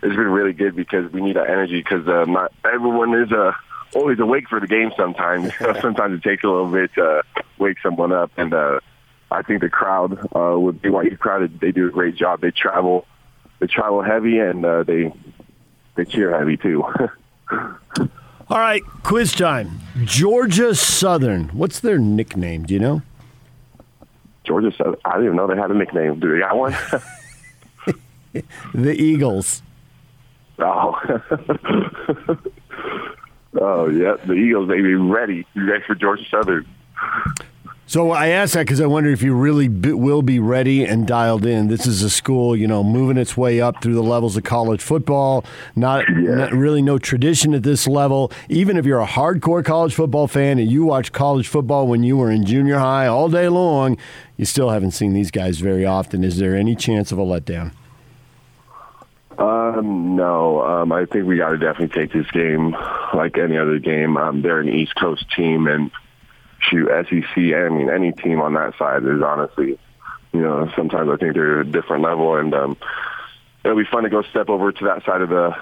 it's 0.02 0.16
been 0.16 0.30
really 0.30 0.54
good 0.54 0.76
because 0.76 1.12
we 1.12 1.22
need 1.22 1.36
that 1.36 1.50
energy 1.50 1.80
because 1.82 2.08
uh, 2.08 2.26
not 2.26 2.54
everyone 2.64 3.14
is 3.22 3.32
uh, 3.32 3.52
always 3.96 4.20
awake 4.20 4.50
for 4.50 4.60
the 4.60 4.68
game. 4.68 4.92
Sometimes, 4.98 5.52
sometimes 5.82 6.20
it 6.20 6.24
takes 6.28 6.44
a 6.44 6.48
little 6.48 6.72
bit 6.72 6.94
to 6.96 7.24
wake 7.58 7.78
someone 7.82 8.12
up, 8.12 8.32
and 8.38 8.54
uh, 8.54 8.80
I 9.32 9.42
think 9.42 9.62
the 9.62 9.70
crowd 9.70 10.18
uh, 10.36 10.60
with 10.60 10.82
BYU 10.82 11.18
crowd, 11.18 11.60
they 11.60 11.72
do 11.72 11.88
a 11.88 11.92
great 11.92 12.16
job. 12.16 12.42
They 12.42 12.52
travel, 12.52 13.06
they 13.60 13.68
travel 13.68 14.02
heavy, 14.02 14.40
and 14.40 14.66
uh, 14.66 14.84
they 14.84 15.14
they 15.96 16.06
cheer 16.06 16.38
heavy 16.38 16.58
too. 16.58 16.84
All 18.50 18.58
right, 18.58 18.84
quiz 19.04 19.32
time. 19.34 19.80
Georgia 20.06 20.74
Southern. 20.74 21.50
What's 21.50 21.82
their 21.82 22.00
nickname? 22.00 22.64
Do 22.64 22.74
you 22.74 22.80
know? 22.80 23.04
Georgia 24.44 24.72
Southern. 24.76 24.96
I 25.06 25.12
didn't 25.12 25.26
even 25.26 25.38
know 25.38 25.46
they 25.46 25.56
had 25.56 25.70
a 25.70 25.76
nickname. 25.76 26.20
Do 26.20 26.34
they 26.34 26.40
got 26.40 26.58
one? 26.58 26.76
the 28.74 28.94
Eagles. 28.94 29.62
Oh. 30.58 31.00
Oh, 33.60 33.90
yeah. 33.90 34.16
The 34.26 34.34
Eagles, 34.34 34.68
they 34.70 34.82
be 34.82 34.96
ready. 34.96 35.46
Ready 35.56 35.84
for 35.86 35.96
Georgia 35.96 36.24
Southern. 36.30 36.66
So 37.88 38.12
I 38.12 38.28
asked 38.28 38.54
that 38.54 38.68
because 38.68 38.82
I 38.82 38.86
wonder 38.86 39.10
if 39.10 39.24
you 39.24 39.34
really 39.34 39.68
be, 39.68 39.94
will 39.94 40.22
be 40.22 40.38
ready 40.38 40.86
and 40.86 41.08
dialed 41.08 41.44
in. 41.44 41.70
This 41.70 41.88
is 41.88 42.04
a 42.04 42.10
school, 42.12 42.56
you 42.56 42.68
know, 42.68 42.84
moving 42.84 43.18
its 43.18 43.36
way 43.36 43.60
up 43.62 43.82
through 43.82 43.96
the 43.96 44.04
levels 44.04 44.38
of 44.38 44.44
college 44.44 44.80
football. 44.80 45.44
Not, 45.76 46.06
Yeah. 46.10 46.36
not 46.36 46.52
really 46.54 46.84
no 46.84 47.00
tradition 47.00 47.56
at 47.56 47.64
this 47.64 47.88
level. 47.88 48.32
Even 48.48 48.78
if 48.78 48.86
you're 48.86 49.02
a 49.02 49.08
hardcore 49.08 49.66
college 49.66 49.96
football 49.96 50.28
fan 50.28 50.60
and 50.60 50.70
you 50.70 50.84
watch 50.86 51.12
college 51.12 51.48
football 51.48 51.88
when 51.88 52.04
you 52.04 52.16
were 52.16 52.30
in 52.30 52.46
junior 52.46 52.78
high 52.78 53.08
all 53.08 53.28
day 53.28 53.48
long, 53.48 53.98
you 54.38 54.46
still 54.46 54.70
haven't 54.70 54.92
seen 54.92 55.14
these 55.14 55.32
guys 55.32 55.58
very 55.58 55.84
often. 55.84 56.24
Is 56.24 56.38
there 56.38 56.56
any 56.56 56.76
chance 56.76 57.12
of 57.12 57.18
a 57.18 57.24
letdown? 57.26 57.72
Um, 59.40 60.18
no, 60.18 60.62
um, 60.62 60.92
I 60.92 61.06
think 61.06 61.26
we 61.26 61.38
got 61.38 61.52
to 61.52 61.58
definitely 61.58 61.98
take 61.98 62.12
this 62.12 62.30
game 62.32 62.76
like 63.14 63.38
any 63.38 63.58
other 63.58 63.80
game. 63.80 64.18
Um, 64.18 64.42
they're 64.42 64.60
an 64.60 64.68
East 64.68 64.96
Coast 64.96 65.26
team, 65.34 65.68
and 65.68 65.92
shoot, 66.60 66.90
SEC. 66.90 67.38
I 67.38 67.70
mean, 67.70 67.90
any 67.90 68.12
team 68.12 68.42
on 68.42 68.56
that 68.56 68.78
side 68.78 69.04
is 69.04 69.22
honestly, 69.24 69.80
you 70.34 70.42
know, 70.42 70.70
sometimes 70.76 71.10
I 71.10 71.16
think 71.16 71.36
they're 71.36 71.62
a 71.62 71.66
different 71.66 72.04
level, 72.04 72.36
and 72.36 72.54
um, 72.54 72.78
it'll 73.64 73.78
be 73.78 73.86
fun 73.90 74.04
to 74.04 74.10
go 74.10 74.24
step 74.24 74.50
over 74.50 74.74
to 74.74 74.86
that 74.86 75.06
side 75.06 75.22
of 75.22 75.30
the 75.30 75.56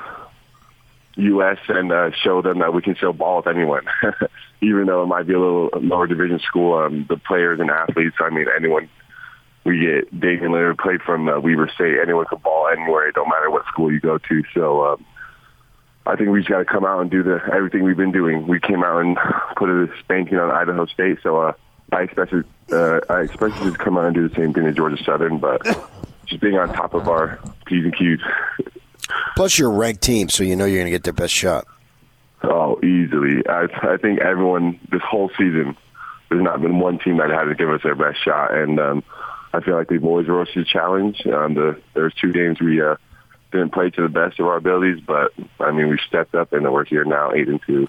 U.S. 1.18 1.60
and 1.68 1.92
uh, 1.92 2.12
show 2.24 2.42
them 2.42 2.60
that 2.60 2.74
we 2.74 2.82
can 2.82 2.96
still 2.96 3.14
ball 3.14 3.38
with 3.38 3.48
anyone. 3.48 3.86
Even 4.62 4.88
though 4.88 5.04
it 5.04 5.08
might 5.08 5.28
be 5.28 5.34
a 5.34 5.40
little 5.40 5.70
lower 5.82 6.08
division 6.08 6.40
school, 6.40 6.80
um, 6.80 7.06
the 7.08 7.18
players 7.18 7.60
and 7.60 7.70
athletes, 7.70 8.16
I 8.20 8.32
mean, 8.32 8.48
anyone. 8.56 8.90
We 9.68 9.82
get 9.82 10.18
Damian 10.18 10.54
Lillard 10.54 10.78
played 10.78 11.02
from 11.02 11.28
uh, 11.28 11.42
Weber 11.42 11.70
State. 11.76 12.00
Anyone 12.02 12.26
can 12.28 12.40
ball 12.40 12.70
anywhere. 12.70 13.10
It 13.10 13.16
don't 13.16 13.28
matter 13.28 13.52
what 13.52 13.66
school 13.66 13.92
you 13.92 14.00
go 14.00 14.18
to. 14.18 14.44
So 14.54 14.86
um, 14.94 15.06
I 16.06 16.16
think 16.16 16.30
we 16.30 16.40
just 16.40 16.50
got 16.50 16.60
to 16.60 16.66
come 16.66 16.86
out 16.86 17.02
and 17.02 17.12
do 17.12 17.22
the 17.22 17.42
everything 17.54 17.84
we've 17.84 17.98
been 17.98 18.14
doing. 18.14 18.48
We 18.48 18.62
came 18.62 18.82
out 18.82 19.02
and 19.02 19.18
put 19.58 19.70
a 19.70 19.90
spanking 20.00 20.38
on 20.38 20.52
Idaho 20.52 20.86
State. 20.86 21.18
So 21.22 21.42
uh, 21.42 21.54
I 21.92 22.04
expected 22.04 22.46
uh, 22.72 23.02
I 23.10 23.24
expected 23.24 23.74
to 23.74 23.78
come 23.78 23.98
out 23.98 24.06
and 24.06 24.16
do 24.16 24.30
the 24.30 24.36
same 24.36 24.54
thing 24.54 24.64
to 24.64 24.72
Georgia 24.72 25.04
Southern, 25.04 25.38
but 25.38 25.66
just 26.26 26.40
being 26.40 26.58
on 26.58 26.74
top 26.74 26.94
of 26.94 27.10
our 27.10 27.38
p's 27.66 27.84
and 27.84 27.94
q's. 27.94 28.22
Plus, 29.36 29.60
you're 29.60 29.70
a 29.70 29.76
ranked 29.76 30.02
team, 30.02 30.30
so 30.30 30.46
you 30.46 30.56
know 30.56 30.64
you're 30.64 30.78
going 30.78 30.86
to 30.86 30.92
get 30.92 31.04
their 31.04 31.12
best 31.12 31.34
shot. 31.34 31.68
Oh, 32.42 32.80
easily. 32.82 33.46
I, 33.48 33.68
I 33.82 33.98
think 33.98 34.22
everyone 34.22 34.80
this 34.92 35.02
whole 35.02 35.30
season, 35.38 35.76
there's 36.30 36.42
not 36.42 36.62
been 36.62 36.80
one 36.80 37.00
team 37.00 37.18
that 37.18 37.30
had 37.30 37.46
to 37.46 37.56
give 37.56 37.70
us 37.70 37.82
their 37.84 37.96
best 37.96 38.24
shot, 38.24 38.54
and 38.54 38.80
um, 38.80 39.04
I 39.54 39.62
feel 39.62 39.76
like 39.76 39.88
they've 39.88 40.04
always 40.04 40.28
rose 40.28 40.52
to 40.54 40.60
the 40.64 40.66
challenge. 40.66 41.26
Um, 41.26 41.54
the, 41.54 41.82
there's 41.94 42.14
two 42.16 42.34
games 42.34 42.60
we 42.60 42.82
uh, 42.82 42.96
didn't 43.52 43.74
play 43.74 43.90
to 43.90 44.02
the 44.02 44.10
best 44.10 44.40
of 44.40 44.48
our 44.48 44.58
abilities, 44.58 45.02
but 45.06 45.34
I 45.60 45.72
mean 45.72 45.90
we 45.90 46.00
stepped 46.08 46.36
up 46.36 46.54
and 46.54 46.72
we're 46.72 46.86
here 46.86 47.06
now, 47.06 47.32
eight 47.34 47.48
and 47.48 47.62
two. 47.66 47.88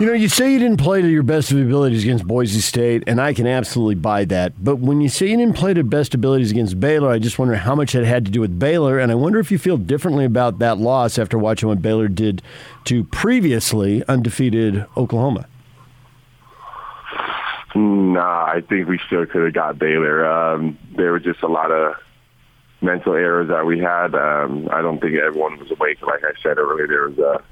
You 0.00 0.06
know, 0.06 0.14
you 0.14 0.28
say 0.28 0.52
you 0.52 0.58
didn't 0.58 0.78
play 0.78 1.02
to 1.02 1.08
your 1.08 1.22
best 1.22 1.52
of 1.52 1.58
abilities 1.58 2.02
against 2.02 2.26
Boise 2.26 2.60
State, 2.60 3.04
and 3.06 3.20
I 3.20 3.34
can 3.34 3.46
absolutely 3.46 3.96
buy 3.96 4.24
that. 4.24 4.52
But 4.62 4.76
when 4.76 5.02
you 5.02 5.08
say 5.10 5.28
you 5.28 5.36
didn't 5.36 5.54
play 5.54 5.74
to 5.74 5.84
best 5.84 6.14
abilities 6.14 6.50
against 6.50 6.80
Baylor, 6.80 7.10
I 7.10 7.18
just 7.18 7.38
wonder 7.38 7.54
how 7.54 7.74
much 7.74 7.94
it 7.94 8.04
had 8.04 8.24
to 8.24 8.30
do 8.30 8.40
with 8.40 8.58
Baylor, 8.58 8.98
and 8.98 9.12
I 9.12 9.14
wonder 9.14 9.38
if 9.38 9.52
you 9.52 9.58
feel 9.58 9.76
differently 9.76 10.24
about 10.24 10.58
that 10.60 10.78
loss 10.78 11.18
after 11.18 11.36
watching 11.36 11.68
what 11.68 11.82
Baylor 11.82 12.08
did 12.08 12.42
to 12.86 13.04
previously 13.04 14.02
undefeated 14.08 14.86
Oklahoma. 14.96 15.46
Nah, 17.74 18.44
I 18.44 18.60
think 18.60 18.88
we 18.88 19.00
still 19.06 19.24
could 19.26 19.44
have 19.44 19.54
got 19.54 19.78
Baylor. 19.78 20.26
Um, 20.26 20.78
there 20.96 21.10
were 21.12 21.20
just 21.20 21.42
a 21.42 21.48
lot 21.48 21.70
of 21.70 21.94
mental 22.82 23.14
errors 23.14 23.48
that 23.48 23.64
we 23.64 23.78
had. 23.78 24.14
Um, 24.14 24.68
I 24.70 24.82
don't 24.82 25.00
think 25.00 25.14
everyone 25.14 25.58
was 25.58 25.70
awake. 25.70 26.02
Like 26.02 26.22
I 26.24 26.32
said 26.42 26.58
earlier, 26.58 26.86
there 26.86 27.08
was 27.08 27.18
a 27.18 27.42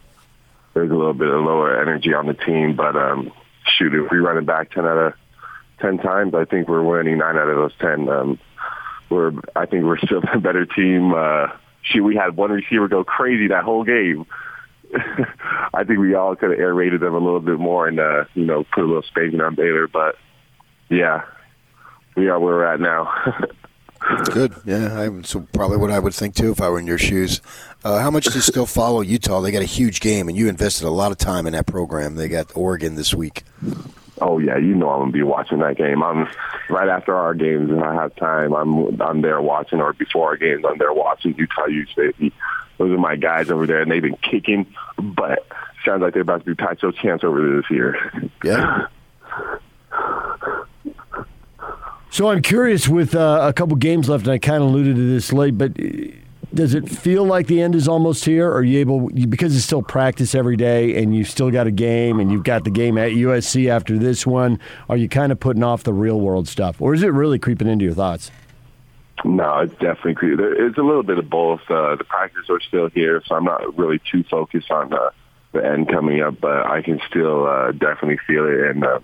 there 0.74 0.82
was 0.82 0.92
a 0.92 0.94
little 0.94 1.14
bit 1.14 1.28
of 1.28 1.42
lower 1.42 1.80
energy 1.80 2.12
on 2.12 2.26
the 2.26 2.34
team. 2.34 2.76
But 2.76 2.96
um, 2.96 3.32
shoot, 3.64 3.94
if 3.94 4.10
we 4.10 4.18
run 4.18 4.36
it 4.36 4.46
back 4.46 4.72
ten 4.72 4.84
out 4.84 4.98
of 4.98 5.14
ten 5.80 5.98
times, 5.98 6.34
I 6.34 6.44
think 6.44 6.68
we're 6.68 6.82
winning 6.82 7.18
nine 7.18 7.36
out 7.36 7.48
of 7.48 7.56
those 7.56 7.76
ten. 7.80 8.08
Um, 8.08 8.38
we're 9.08 9.32
I 9.56 9.66
think 9.66 9.84
we're 9.84 9.98
still 9.98 10.22
a 10.32 10.38
better 10.38 10.66
team. 10.66 11.14
Uh, 11.14 11.48
shoot, 11.82 12.04
we 12.04 12.16
had 12.16 12.36
one 12.36 12.50
receiver 12.50 12.88
go 12.88 13.04
crazy 13.04 13.48
that 13.48 13.64
whole 13.64 13.84
game. 13.84 14.26
I 15.72 15.84
think 15.84 16.00
we 16.00 16.14
all 16.14 16.34
could 16.36 16.50
have 16.50 16.58
air 16.58 16.74
raided 16.74 17.00
them 17.00 17.14
a 17.14 17.18
little 17.18 17.40
bit 17.40 17.58
more 17.58 17.86
and 17.86 18.00
uh, 18.00 18.24
you 18.34 18.44
know 18.44 18.64
put 18.64 18.84
a 18.84 18.86
little 18.86 19.02
spanking 19.02 19.40
on 19.40 19.54
Baylor. 19.54 19.86
But 19.88 20.16
yeah, 20.88 21.24
we 22.16 22.28
are 22.28 22.38
where 22.38 22.54
we're 22.54 22.64
at 22.64 22.80
now. 22.80 23.12
Good. 24.32 24.54
Yeah, 24.64 24.98
I, 24.98 25.22
so 25.22 25.46
probably 25.52 25.76
what 25.76 25.90
I 25.90 25.98
would 25.98 26.14
think 26.14 26.34
too 26.34 26.50
if 26.50 26.60
I 26.60 26.68
were 26.70 26.78
in 26.78 26.86
your 26.86 26.98
shoes. 26.98 27.42
Uh, 27.84 27.98
how 27.98 28.10
much 28.10 28.24
do 28.24 28.34
you 28.34 28.40
still 28.40 28.66
follow 28.66 29.02
Utah? 29.02 29.40
They 29.40 29.52
got 29.52 29.62
a 29.62 29.66
huge 29.66 30.00
game, 30.00 30.28
and 30.28 30.36
you 30.36 30.48
invested 30.48 30.86
a 30.86 30.90
lot 30.90 31.12
of 31.12 31.18
time 31.18 31.46
in 31.46 31.52
that 31.52 31.66
program. 31.66 32.14
They 32.14 32.28
got 32.28 32.56
Oregon 32.56 32.94
this 32.94 33.14
week. 33.14 33.44
Oh 34.22 34.38
yeah, 34.38 34.56
you 34.56 34.74
know 34.74 34.90
I'm 34.90 35.00
gonna 35.00 35.12
be 35.12 35.22
watching 35.22 35.58
that 35.60 35.76
game. 35.76 36.02
I'm 36.02 36.28
right 36.68 36.88
after 36.88 37.14
our 37.14 37.34
games, 37.34 37.70
and 37.70 37.82
I 37.82 37.94
have 37.94 38.14
time. 38.16 38.54
I'm 38.54 39.00
I'm 39.00 39.20
there 39.20 39.40
watching, 39.40 39.80
or 39.80 39.92
before 39.92 40.28
our 40.28 40.36
games, 40.36 40.64
I'm 40.66 40.78
there 40.78 40.92
watching 40.92 41.34
Utah 41.36 41.66
State. 41.92 42.32
Those 42.80 42.92
are 42.92 42.98
my 42.98 43.14
guys 43.14 43.50
over 43.50 43.66
there, 43.66 43.82
and 43.82 43.92
they've 43.92 44.00
been 44.00 44.16
kicking. 44.16 44.66
But 44.96 45.46
sounds 45.84 46.00
like 46.00 46.14
they're 46.14 46.22
about 46.22 46.40
to 46.40 46.46
be 46.46 46.54
Pac-12 46.54 46.94
champs 46.96 47.24
over 47.24 47.56
this 47.56 47.70
year. 47.70 47.94
Yeah. 48.42 48.86
So 52.08 52.30
I'm 52.30 52.40
curious 52.40 52.88
with 52.88 53.14
uh, 53.14 53.40
a 53.42 53.52
couple 53.52 53.76
games 53.76 54.08
left, 54.08 54.24
and 54.24 54.32
I 54.32 54.38
kind 54.38 54.62
of 54.62 54.70
alluded 54.70 54.96
to 54.96 55.10
this 55.10 55.30
late, 55.30 55.58
but 55.58 55.74
does 56.54 56.72
it 56.72 56.88
feel 56.88 57.26
like 57.26 57.48
the 57.48 57.60
end 57.60 57.74
is 57.74 57.86
almost 57.86 58.24
here? 58.24 58.50
Are 58.50 58.62
you 58.62 58.78
able, 58.78 59.10
because 59.10 59.54
it's 59.54 59.66
still 59.66 59.82
practice 59.82 60.34
every 60.34 60.56
day 60.56 61.00
and 61.00 61.14
you've 61.14 61.28
still 61.28 61.50
got 61.50 61.66
a 61.66 61.70
game 61.70 62.18
and 62.18 62.32
you've 62.32 62.44
got 62.44 62.64
the 62.64 62.70
game 62.70 62.96
at 62.96 63.10
USC 63.10 63.68
after 63.68 63.98
this 63.98 64.26
one, 64.26 64.58
are 64.88 64.96
you 64.96 65.08
kind 65.08 65.32
of 65.32 65.38
putting 65.38 65.62
off 65.62 65.84
the 65.84 65.92
real 65.92 66.18
world 66.18 66.48
stuff? 66.48 66.80
Or 66.80 66.94
is 66.94 67.02
it 67.02 67.08
really 67.08 67.38
creeping 67.38 67.68
into 67.68 67.84
your 67.84 67.94
thoughts? 67.94 68.30
No, 69.24 69.58
it's 69.60 69.74
definitely. 69.74 70.30
It's 70.32 70.78
a 70.78 70.82
little 70.82 71.02
bit 71.02 71.18
of 71.18 71.28
both. 71.28 71.60
Uh, 71.68 71.96
the 71.96 72.04
practice 72.04 72.48
are 72.48 72.60
still 72.60 72.88
here, 72.88 73.22
so 73.26 73.34
I'm 73.34 73.44
not 73.44 73.76
really 73.76 74.00
too 74.10 74.24
focused 74.24 74.70
on 74.70 74.92
uh, 74.92 75.10
the 75.52 75.64
end 75.64 75.88
coming 75.88 76.20
up, 76.22 76.40
but 76.40 76.66
I 76.66 76.82
can 76.82 77.00
still 77.08 77.46
uh, 77.46 77.72
definitely 77.72 78.18
feel 78.26 78.46
it. 78.46 78.70
And 78.70 78.84
uh, 78.84 79.00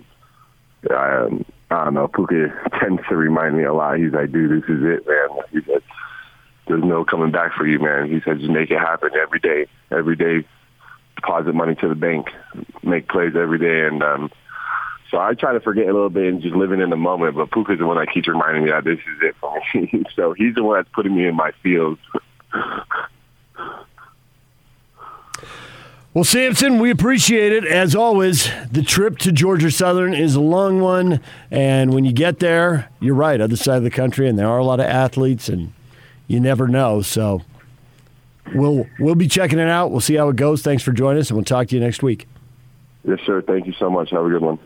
I, 0.89 1.25
um, 1.25 1.45
I 1.69 1.85
don't 1.85 1.93
know, 1.93 2.07
Puka 2.07 2.53
tends 2.79 3.01
to 3.09 3.15
remind 3.15 3.57
me 3.57 3.63
a 3.63 3.73
lot. 3.73 3.97
He's 3.97 4.13
like, 4.13 4.31
dude, 4.31 4.63
this 4.63 4.69
is 4.69 4.83
it, 4.83 5.07
man. 5.07 5.29
He 5.51 5.61
said, 5.61 5.83
there's 6.67 6.83
no 6.83 7.05
coming 7.05 7.31
back 7.31 7.53
for 7.53 7.65
you, 7.65 7.79
man. 7.79 8.09
He 8.09 8.21
said, 8.21 8.39
just 8.39 8.51
make 8.51 8.71
it 8.71 8.79
happen 8.79 9.11
every 9.21 9.39
day. 9.39 9.67
Every 9.91 10.15
day, 10.15 10.47
deposit 11.15 11.53
money 11.53 11.75
to 11.75 11.87
the 11.89 11.95
bank, 11.95 12.27
make 12.83 13.07
plays 13.07 13.35
every 13.35 13.59
day. 13.59 13.87
And 13.87 14.03
um, 14.03 14.31
so 15.09 15.19
I 15.19 15.33
try 15.33 15.53
to 15.53 15.59
forget 15.59 15.85
a 15.85 15.93
little 15.93 16.09
bit 16.09 16.27
and 16.27 16.41
just 16.41 16.55
living 16.55 16.81
in 16.81 16.89
the 16.89 16.97
moment. 16.97 17.35
But 17.35 17.51
Puka's 17.51 17.79
the 17.79 17.85
one 17.85 17.97
that 17.97 18.11
keeps 18.13 18.27
reminding 18.27 18.65
me 18.65 18.71
that 18.71 18.83
this 18.83 18.99
is 18.99 19.21
it 19.21 19.35
for 19.39 19.59
me. 19.73 20.03
so 20.15 20.33
he's 20.33 20.55
the 20.55 20.63
one 20.63 20.77
that's 20.77 20.89
putting 20.93 21.15
me 21.15 21.27
in 21.27 21.35
my 21.35 21.51
field. 21.63 21.97
Well, 26.13 26.23
Samson, 26.23 26.79
we 26.79 26.89
appreciate 26.89 27.51
it. 27.51 27.63
As 27.63 27.93
always, 27.93 28.49
the 28.71 28.81
trip 28.81 29.19
to 29.19 29.31
Georgia 29.31 29.69
Southern 29.69 30.15
is 30.15 30.33
a 30.33 30.41
long 30.41 30.81
one. 30.81 31.21
And 31.51 31.93
when 31.93 32.05
you 32.05 32.11
get 32.11 32.39
there, 32.39 32.89
you're 32.99 33.13
right, 33.13 33.39
other 33.39 33.55
side 33.55 33.77
of 33.77 33.83
the 33.83 33.91
country, 33.91 34.27
and 34.27 34.37
there 34.37 34.47
are 34.47 34.57
a 34.57 34.63
lot 34.63 34.79
of 34.79 34.87
athletes, 34.87 35.47
and 35.47 35.73
you 36.25 36.39
never 36.39 36.67
know. 36.67 37.03
So 37.03 37.43
we'll 38.55 38.87
we'll 38.99 39.13
be 39.13 39.27
checking 39.27 39.59
it 39.59 39.69
out. 39.69 39.91
We'll 39.91 40.01
see 40.01 40.15
how 40.15 40.29
it 40.29 40.37
goes. 40.37 40.63
Thanks 40.63 40.81
for 40.81 40.91
joining 40.91 41.21
us, 41.21 41.29
and 41.29 41.37
we'll 41.37 41.45
talk 41.45 41.67
to 41.67 41.75
you 41.75 41.81
next 41.81 42.01
week. 42.01 42.27
Yes, 43.03 43.19
sir. 43.25 43.43
Thank 43.43 43.67
you 43.67 43.73
so 43.73 43.89
much. 43.89 44.09
Have 44.09 44.25
a 44.25 44.29
good 44.29 44.41
one. 44.41 44.57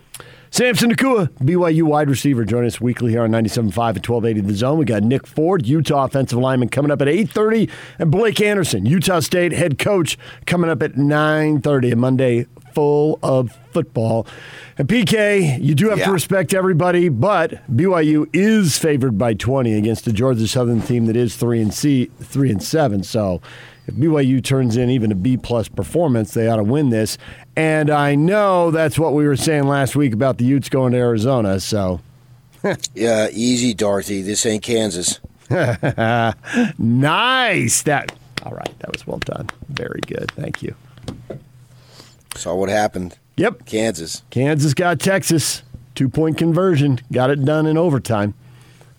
Samson 0.53 0.91
Nacua, 0.91 1.29
BYU 1.39 1.83
wide 1.83 2.09
receiver, 2.09 2.43
joining 2.43 2.67
us 2.67 2.81
weekly 2.81 3.11
here 3.11 3.23
on 3.23 3.31
97.5 3.31 3.61
and 3.61 3.73
1280 4.05 4.41
The 4.41 4.53
Zone. 4.53 4.77
We 4.77 4.83
got 4.83 5.01
Nick 5.01 5.25
Ford, 5.25 5.65
Utah 5.65 6.03
offensive 6.03 6.37
lineman, 6.37 6.67
coming 6.67 6.91
up 6.91 7.01
at 7.01 7.07
8.30, 7.07 7.69
and 7.99 8.11
Blake 8.11 8.41
Anderson, 8.41 8.85
Utah 8.85 9.21
State 9.21 9.53
head 9.53 9.79
coach, 9.79 10.17
coming 10.45 10.69
up 10.69 10.83
at 10.83 10.95
9.30, 10.95 11.93
a 11.93 11.95
Monday 11.95 12.47
full 12.73 13.19
of 13.21 13.57
football. 13.71 14.25
And 14.77 14.87
PK, 14.87 15.61
you 15.61 15.75
do 15.75 15.89
have 15.89 15.99
yeah. 15.99 16.05
to 16.05 16.11
respect 16.11 16.53
everybody, 16.53 17.09
but 17.09 17.51
BYU 17.73 18.29
is 18.33 18.77
favored 18.77 19.17
by 19.17 19.33
20 19.33 19.73
against 19.73 20.05
the 20.05 20.13
Georgia 20.13 20.47
Southern 20.47 20.81
team 20.81 21.05
that 21.05 21.15
is 21.15 21.35
3 21.35 21.61
and 21.61 21.73
C, 21.73 22.09
3 22.19 22.51
and 22.51 22.63
7, 22.63 23.03
so 23.03 23.41
if 23.87 23.95
BYU 23.95 24.43
turns 24.43 24.77
in 24.77 24.89
even 24.89 25.11
a 25.11 25.15
B 25.15 25.37
plus 25.37 25.67
performance, 25.67 26.33
they 26.33 26.47
ought 26.47 26.57
to 26.57 26.63
win 26.63 26.89
this. 26.89 27.17
And 27.55 27.89
I 27.89 28.15
know 28.15 28.71
that's 28.71 28.99
what 28.99 29.13
we 29.13 29.27
were 29.27 29.35
saying 29.35 29.63
last 29.63 29.95
week 29.95 30.13
about 30.13 30.37
the 30.37 30.45
Utes 30.45 30.69
going 30.69 30.93
to 30.93 30.99
Arizona. 30.99 31.59
So, 31.59 32.01
yeah, 32.93 33.27
easy, 33.31 33.73
Dorothy. 33.73 34.21
This 34.21 34.45
ain't 34.45 34.63
Kansas. 34.63 35.19
nice. 35.49 36.33
That 37.81 38.15
all 38.43 38.53
right. 38.53 38.79
That 38.79 38.91
was 38.91 39.05
well 39.05 39.19
done. 39.19 39.49
Very 39.69 40.01
good. 40.07 40.31
Thank 40.31 40.63
you. 40.63 40.75
Saw 42.35 42.55
what 42.55 42.69
happened. 42.69 43.17
Yep. 43.37 43.65
Kansas. 43.65 44.23
Kansas 44.29 44.73
got 44.73 44.99
Texas. 44.99 45.63
Two 45.95 46.09
point 46.09 46.37
conversion. 46.37 46.99
Got 47.11 47.29
it 47.31 47.43
done 47.43 47.65
in 47.65 47.77
overtime. 47.77 48.33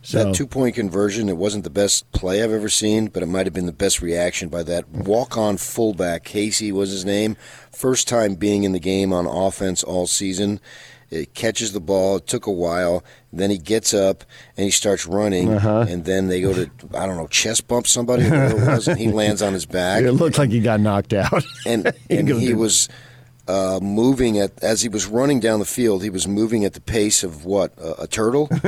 So. 0.03 0.25
That 0.25 0.35
two 0.35 0.49
point 0.49 0.75
conversion, 0.75 1.29
it 1.29 1.37
wasn't 1.37 1.62
the 1.65 1.71
best 1.71 2.11
play 2.11 2.43
I've 2.43 2.51
ever 2.51 2.69
seen, 2.69 3.07
but 3.07 3.23
it 3.23 3.27
might 3.27 3.47
have 3.47 3.53
been 3.53 3.67
the 3.67 3.73
best 3.73 4.03
reaction 4.03 4.49
by 4.49 4.65
that 4.65 4.89
walk 4.89 5.39
on 5.39 5.57
fullback. 5.57 6.25
Casey 6.25 6.73
was 6.73 6.91
his 6.91 7.05
name. 7.05 7.37
First 7.71 8.09
time 8.09 8.35
being 8.35 8.65
in 8.65 8.73
the 8.73 8.81
game 8.81 9.12
on 9.12 9.27
offense 9.27 9.85
all 9.85 10.09
season. 10.09 10.61
It 11.09 11.35
catches 11.35 11.73
the 11.73 11.81
ball. 11.81 12.17
It 12.17 12.27
took 12.27 12.47
a 12.47 12.51
while. 12.51 13.05
Then 13.33 13.51
he 13.51 13.59
gets 13.59 13.93
up 13.95 14.25
and 14.57 14.65
he 14.65 14.71
starts 14.71 15.07
running. 15.07 15.53
Uh-huh. 15.53 15.85
And 15.89 16.05
then 16.05 16.29
they 16.29 16.41
go 16.41 16.53
to, 16.55 16.71
I 16.95 17.07
don't 17.07 17.17
know, 17.19 17.27
chest 17.29 17.69
bump 17.69 17.87
somebody, 17.87 18.29
was, 18.29 18.89
and 18.89 18.99
he 18.99 19.12
lands 19.12 19.43
on 19.43 19.53
his 19.53 19.67
back. 19.79 20.03
It 20.03 20.12
looked 20.12 20.39
like 20.39 20.51
he 20.51 20.61
got 20.61 20.81
knocked 20.81 21.12
out. 21.12 21.45
and 21.67 21.93
and 22.11 22.29
he 22.29 22.55
was 22.55 22.89
uh, 23.53 23.79
moving 23.83 24.39
at 24.39 24.51
as 24.63 24.81
he 24.81 24.89
was 24.89 25.07
running 25.07 25.39
down 25.39 25.59
the 25.59 25.67
field. 25.67 26.03
He 26.03 26.09
was 26.09 26.27
moving 26.27 26.65
at 26.65 26.73
the 26.73 26.81
pace 26.81 27.23
of 27.23 27.45
what 27.45 27.77
a, 27.79 28.03
a 28.03 28.07
turtle. 28.07 28.47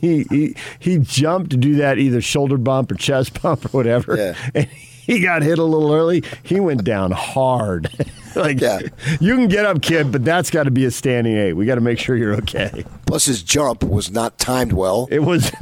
he, 0.00 0.24
he 0.30 0.54
he 0.78 0.98
jumped 0.98 1.50
to 1.50 1.56
do 1.56 1.74
that 1.76 1.98
either 1.98 2.20
shoulder 2.20 2.56
bump 2.56 2.92
or 2.92 2.94
chest 2.94 3.42
bump 3.42 3.64
or 3.64 3.68
whatever. 3.70 4.16
Yeah. 4.16 4.34
And 4.54 4.68
he 4.68 5.20
got 5.20 5.42
hit 5.42 5.58
a 5.58 5.64
little 5.64 5.92
early. 5.92 6.22
He 6.44 6.60
went 6.60 6.84
down 6.84 7.10
hard. 7.10 7.90
like, 8.36 8.60
yeah. 8.60 8.80
you 9.20 9.34
can 9.34 9.48
get 9.48 9.64
up, 9.64 9.82
kid, 9.82 10.12
but 10.12 10.24
that's 10.24 10.50
got 10.50 10.64
to 10.64 10.70
be 10.70 10.84
a 10.84 10.90
standing 10.90 11.36
eight. 11.36 11.54
We 11.54 11.66
got 11.66 11.76
to 11.76 11.80
make 11.80 11.98
sure 11.98 12.16
you're 12.16 12.34
okay. 12.36 12.84
Plus, 13.06 13.24
his 13.24 13.42
jump 13.42 13.82
was 13.82 14.10
not 14.10 14.38
timed 14.38 14.72
well. 14.72 15.08
It 15.10 15.20
was. 15.20 15.50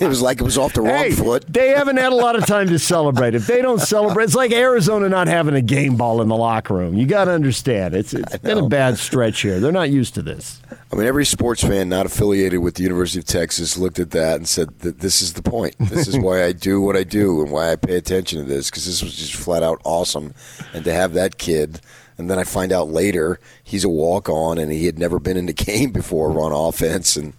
it 0.00 0.06
was 0.06 0.20
like 0.20 0.40
it 0.40 0.44
was 0.44 0.58
off 0.58 0.74
the 0.74 0.82
wrong 0.82 0.92
hey, 0.92 1.12
foot. 1.12 1.44
They 1.48 1.68
haven't 1.68 1.96
had 1.96 2.12
a 2.12 2.16
lot 2.16 2.36
of 2.36 2.46
time 2.46 2.68
to 2.68 2.78
celebrate. 2.78 3.34
If 3.34 3.46
they 3.46 3.62
don't 3.62 3.80
celebrate, 3.80 4.24
it's 4.24 4.34
like 4.34 4.52
Arizona 4.52 5.08
not 5.08 5.26
having 5.26 5.54
a 5.54 5.62
game 5.62 5.96
ball 5.96 6.20
in 6.20 6.28
the 6.28 6.36
locker 6.36 6.74
room. 6.74 6.94
You 6.94 7.06
got 7.06 7.24
to 7.24 7.30
understand. 7.30 7.94
It's, 7.94 8.12
it's 8.12 8.36
been 8.38 8.58
a 8.58 8.68
bad 8.68 8.98
stretch 8.98 9.40
here. 9.40 9.60
They're 9.60 9.72
not 9.72 9.90
used 9.90 10.14
to 10.14 10.22
this. 10.22 10.60
I 10.92 10.96
mean, 10.96 11.06
every 11.06 11.24
sports 11.24 11.62
fan 11.62 11.88
not 11.88 12.04
affiliated 12.04 12.60
with 12.60 12.74
the 12.74 12.82
University 12.82 13.20
of 13.20 13.24
Texas 13.24 13.78
looked 13.78 13.98
at 13.98 14.10
that 14.10 14.36
and 14.36 14.48
said 14.48 14.80
that 14.80 15.00
this 15.00 15.22
is 15.22 15.34
the 15.34 15.42
point. 15.42 15.76
This 15.78 16.06
is 16.06 16.18
why 16.18 16.44
I 16.44 16.52
do 16.52 16.80
what 16.80 16.96
I 16.96 17.04
do 17.04 17.42
and 17.42 17.50
why 17.50 17.72
I 17.72 17.76
pay 17.76 17.96
attention 17.96 18.40
to 18.40 18.44
this 18.44 18.68
because 18.68 18.86
this 18.86 19.02
was 19.02 19.16
just 19.16 19.34
flat 19.34 19.62
out 19.62 19.80
awesome. 19.84 20.34
And 20.74 20.84
to 20.84 20.92
have 20.92 21.14
that 21.14 21.38
kid– 21.38 21.80
and 22.20 22.30
then 22.30 22.38
I 22.38 22.44
find 22.44 22.70
out 22.70 22.88
later 22.88 23.40
he's 23.64 23.82
a 23.82 23.88
walk 23.88 24.28
on 24.28 24.58
and 24.58 24.70
he 24.70 24.86
had 24.86 24.98
never 24.98 25.18
been 25.18 25.36
in 25.36 25.46
the 25.46 25.52
game 25.70 25.90
before 25.90 26.38
on 26.40 26.52
offense. 26.52 27.16
And 27.16 27.32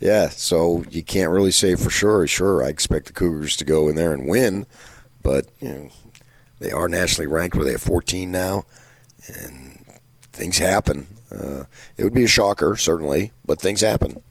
yeah, 0.00 0.28
so 0.28 0.84
you 0.90 1.02
can't 1.02 1.30
really 1.30 1.52
say 1.52 1.76
for 1.76 1.88
sure. 1.88 2.26
Sure, 2.26 2.62
I 2.62 2.68
expect 2.68 3.06
the 3.06 3.12
Cougars 3.12 3.56
to 3.56 3.64
go 3.64 3.88
in 3.88 3.94
there 3.94 4.12
and 4.12 4.28
win, 4.28 4.66
but 5.22 5.46
you 5.60 5.68
know, 5.68 5.90
they 6.58 6.72
are 6.72 6.88
nationally 6.88 7.26
ranked 7.26 7.56
where 7.56 7.64
they 7.64 7.72
have 7.72 7.82
14 7.82 8.30
now, 8.30 8.64
and 9.26 9.84
things 10.32 10.58
happen. 10.58 11.06
Uh, 11.30 11.64
it 11.96 12.04
would 12.04 12.14
be 12.14 12.24
a 12.24 12.28
shocker, 12.28 12.76
certainly, 12.76 13.32
but 13.44 13.60
things 13.60 13.80
happen. 13.80 14.22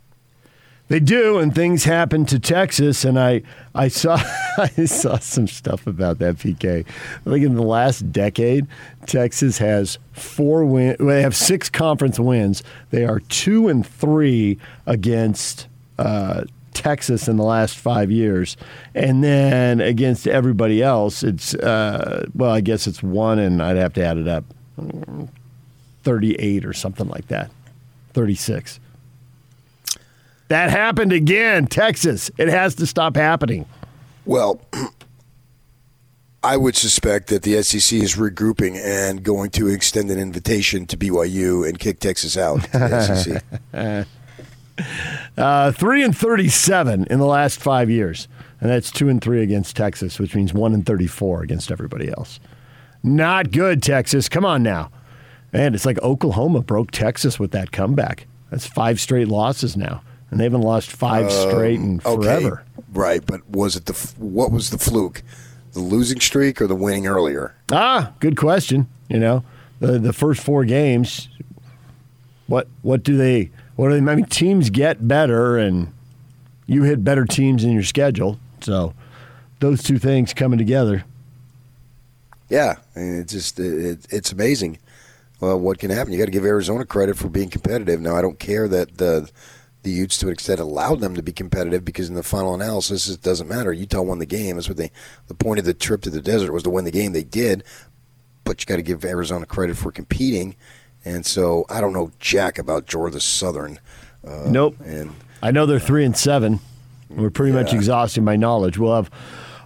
They 0.90 1.00
do, 1.00 1.40
and 1.40 1.56
things 1.56 1.86
happen 1.86 2.26
to 2.26 2.40
Texas. 2.40 3.06
And 3.06 3.18
I, 3.18 3.42
I 3.74 3.88
saw, 3.88 4.22
I 4.58 4.86
saw 4.86 5.18
some 5.18 5.48
stuff 5.48 5.88
about 5.88 6.20
that 6.20 6.36
PK. 6.36 6.86
I 6.86 7.30
think 7.30 7.46
in 7.46 7.56
the 7.56 7.64
last 7.64 8.12
decade, 8.12 8.68
Texas 9.06 9.58
has 9.60 9.98
four 10.12 10.66
win. 10.66 10.96
Well, 11.00 11.10
they 11.10 11.22
have 11.22 11.36
six 11.36 11.70
conference 11.70 12.20
wins. 12.20 12.64
They 12.92 13.06
are 13.06 13.20
two 13.20 13.68
and 13.68 13.86
three 13.86 14.58
against. 14.86 15.68
Uh, 15.98 16.44
Texas 16.74 17.28
in 17.28 17.38
the 17.38 17.44
last 17.44 17.78
five 17.78 18.10
years, 18.10 18.58
and 18.96 19.24
then 19.24 19.80
against 19.80 20.28
everybody 20.28 20.82
else, 20.82 21.22
it's 21.22 21.54
uh, 21.54 22.26
well, 22.34 22.50
I 22.50 22.62
guess 22.62 22.88
it's 22.88 23.04
one, 23.04 23.38
and 23.38 23.62
I'd 23.62 23.78
have 23.78 23.94
to 23.94 24.04
add 24.04 24.18
it 24.18 24.28
up, 24.28 24.44
thirty-eight 26.02 26.66
or 26.66 26.74
something 26.74 27.08
like 27.08 27.28
that, 27.28 27.52
thirty-six. 28.14 28.80
That 30.50 30.70
happened 30.70 31.12
again, 31.12 31.68
Texas. 31.68 32.30
It 32.38 32.48
has 32.50 32.76
to 32.76 32.86
stop 32.86 33.16
happening. 33.16 33.66
Well, 34.26 34.62
I 36.44 36.58
would 36.58 36.76
suspect 36.76 37.28
that 37.28 37.44
the 37.44 37.62
SEC 37.64 38.00
is 38.00 38.16
regrouping 38.16 38.76
and 38.76 39.24
going 39.24 39.50
to 39.52 39.68
extend 39.68 40.12
an 40.12 40.20
invitation 40.20 40.86
to 40.88 40.98
BYU 40.98 41.68
and 41.68 41.80
kick 41.80 42.00
Texas 42.00 42.38
out. 42.38 42.62
the 42.72 43.36
SEC. 43.74 44.08
uh, 45.38 45.72
three 45.72 46.04
and 46.04 46.16
thirty-seven 46.18 47.06
in 47.10 47.20
the 47.20 47.26
last 47.26 47.60
five 47.62 47.90
years, 47.90 48.28
and 48.60 48.70
that's 48.70 48.92
two 48.92 49.08
and 49.10 49.22
three 49.22 49.42
against 49.42 49.76
Texas, 49.78 50.20
which 50.20 50.36
means 50.36 50.54
one 50.54 50.74
and 50.74 50.86
thirty-four 50.86 51.42
against 51.44 51.72
everybody 51.72 52.10
else. 52.10 52.40
Not 53.04 53.52
good, 53.52 53.82
Texas. 53.82 54.28
Come 54.30 54.46
on 54.46 54.64
now, 54.64 54.92
man. 55.54 55.74
It's 55.74 55.86
like 55.86 56.02
Oklahoma 56.02 56.62
broke 56.62 56.92
Texas 56.92 57.40
with 57.40 57.52
that 57.52 57.72
comeback. 57.72 58.28
That's 58.52 58.68
five 58.68 59.00
straight 59.00 59.30
losses 59.30 59.76
now 59.78 60.02
and 60.34 60.40
they 60.40 60.46
haven't 60.46 60.62
lost 60.62 60.92
five 60.92 61.26
um, 61.26 61.50
straight 61.50 61.80
in 61.80 62.00
forever. 62.00 62.64
Okay. 62.78 62.84
Right, 62.92 63.24
but 63.24 63.48
was 63.48 63.76
it 63.76 63.86
the 63.86 63.94
what 64.18 64.52
was 64.52 64.72
the 64.72 64.80
fluke? 64.80 65.22
The 65.74 65.80
losing 65.80 66.20
streak 66.20 66.60
or 66.60 66.66
the 66.68 66.76
winning 66.76 67.06
earlier? 67.08 67.56
Ah, 67.72 68.14
good 68.20 68.36
question. 68.36 68.88
You 69.10 69.20
know, 69.20 69.44
the 69.80 70.00
the 70.00 70.12
first 70.12 70.42
four 70.42 70.66
games. 70.66 71.30
What 72.48 72.68
what 72.82 73.04
do 73.04 73.16
they? 73.16 73.52
What 73.76 73.90
do 73.90 74.00
they? 74.00 74.12
I 74.12 74.16
mean, 74.16 74.26
teams 74.26 74.72
get 74.72 75.08
better, 75.08 75.58
and 75.58 75.94
you 76.66 76.84
hit 76.84 77.04
better 77.04 77.26
teams 77.26 77.64
in 77.64 77.72
your 77.72 77.84
schedule. 77.84 78.40
So 78.62 78.94
those 79.60 79.84
two 79.84 80.00
things 80.00 80.34
coming 80.34 80.58
together. 80.58 81.06
Yeah, 82.50 82.78
it's 82.96 83.34
just 83.34 83.60
it, 83.60 84.06
it's 84.10 84.32
amazing. 84.32 84.80
Well, 85.40 85.60
what 85.60 85.78
can 85.78 85.92
happen? 85.92 86.14
You 86.14 86.20
got 86.20 86.26
to 86.26 86.32
give 86.32 86.46
Arizona 86.46 86.86
credit 86.86 87.18
for 87.18 87.28
being 87.28 87.50
competitive. 87.50 88.00
Now, 88.00 88.16
I 88.16 88.22
don't 88.22 88.40
care 88.40 88.68
that 88.70 88.98
the 88.98 89.30
the 89.84 89.92
Utes 89.92 90.18
to 90.18 90.28
an 90.28 90.34
extent 90.34 90.60
allowed 90.60 91.02
them 91.02 91.16
to 91.16 91.22
be 91.22 91.32
competitive 91.32 91.86
because 91.86 92.10
in 92.10 92.16
the 92.16 92.24
final 92.24 92.56
analysis 92.56 93.10
it 93.10 93.22
doesn't 93.22 93.48
matter. 93.48 93.72
Utah 93.72 94.02
won 94.02 94.20
the 94.20 94.26
game. 94.26 94.56
That's 94.56 94.68
what 94.68 94.78
they 94.78 94.92
the 95.28 95.36
point 95.36 95.60
of 95.60 95.66
the 95.66 95.74
trip 95.74 96.02
to 96.04 96.10
the 96.10 96.22
desert 96.22 96.52
was 96.52 96.64
to 96.64 96.70
win 96.70 96.86
the 96.86 96.92
game. 96.92 97.12
They 97.12 97.24
did, 97.24 97.64
but 98.44 98.62
you 98.62 98.66
got 98.66 98.78
to 98.78 98.82
give 98.82 99.06
Arizona 99.06 99.46
credit 99.46 99.78
for 99.78 99.92
competing. 99.92 100.56
And 101.06 101.26
so 101.26 101.66
I 101.70 101.82
don't 101.82 101.94
know 101.94 102.12
jack 102.20 102.58
about 102.58 102.86
Georgia 102.86 103.20
Southern. 103.20 103.80
Uh, 104.26 104.46
nope. 104.48 104.78
And 104.86 105.14
I 105.42 105.52
know 105.52 105.66
they're 105.66 105.80
three 105.80 106.06
and 106.06 106.16
seven. 106.16 106.60
We're 107.10 107.30
pretty 107.30 107.54
yeah. 107.54 107.62
much 107.62 107.74
exhausting 107.74 108.24
my 108.24 108.38
knowledge. 108.38 108.78
We'll 108.78 108.96
have 108.96 109.12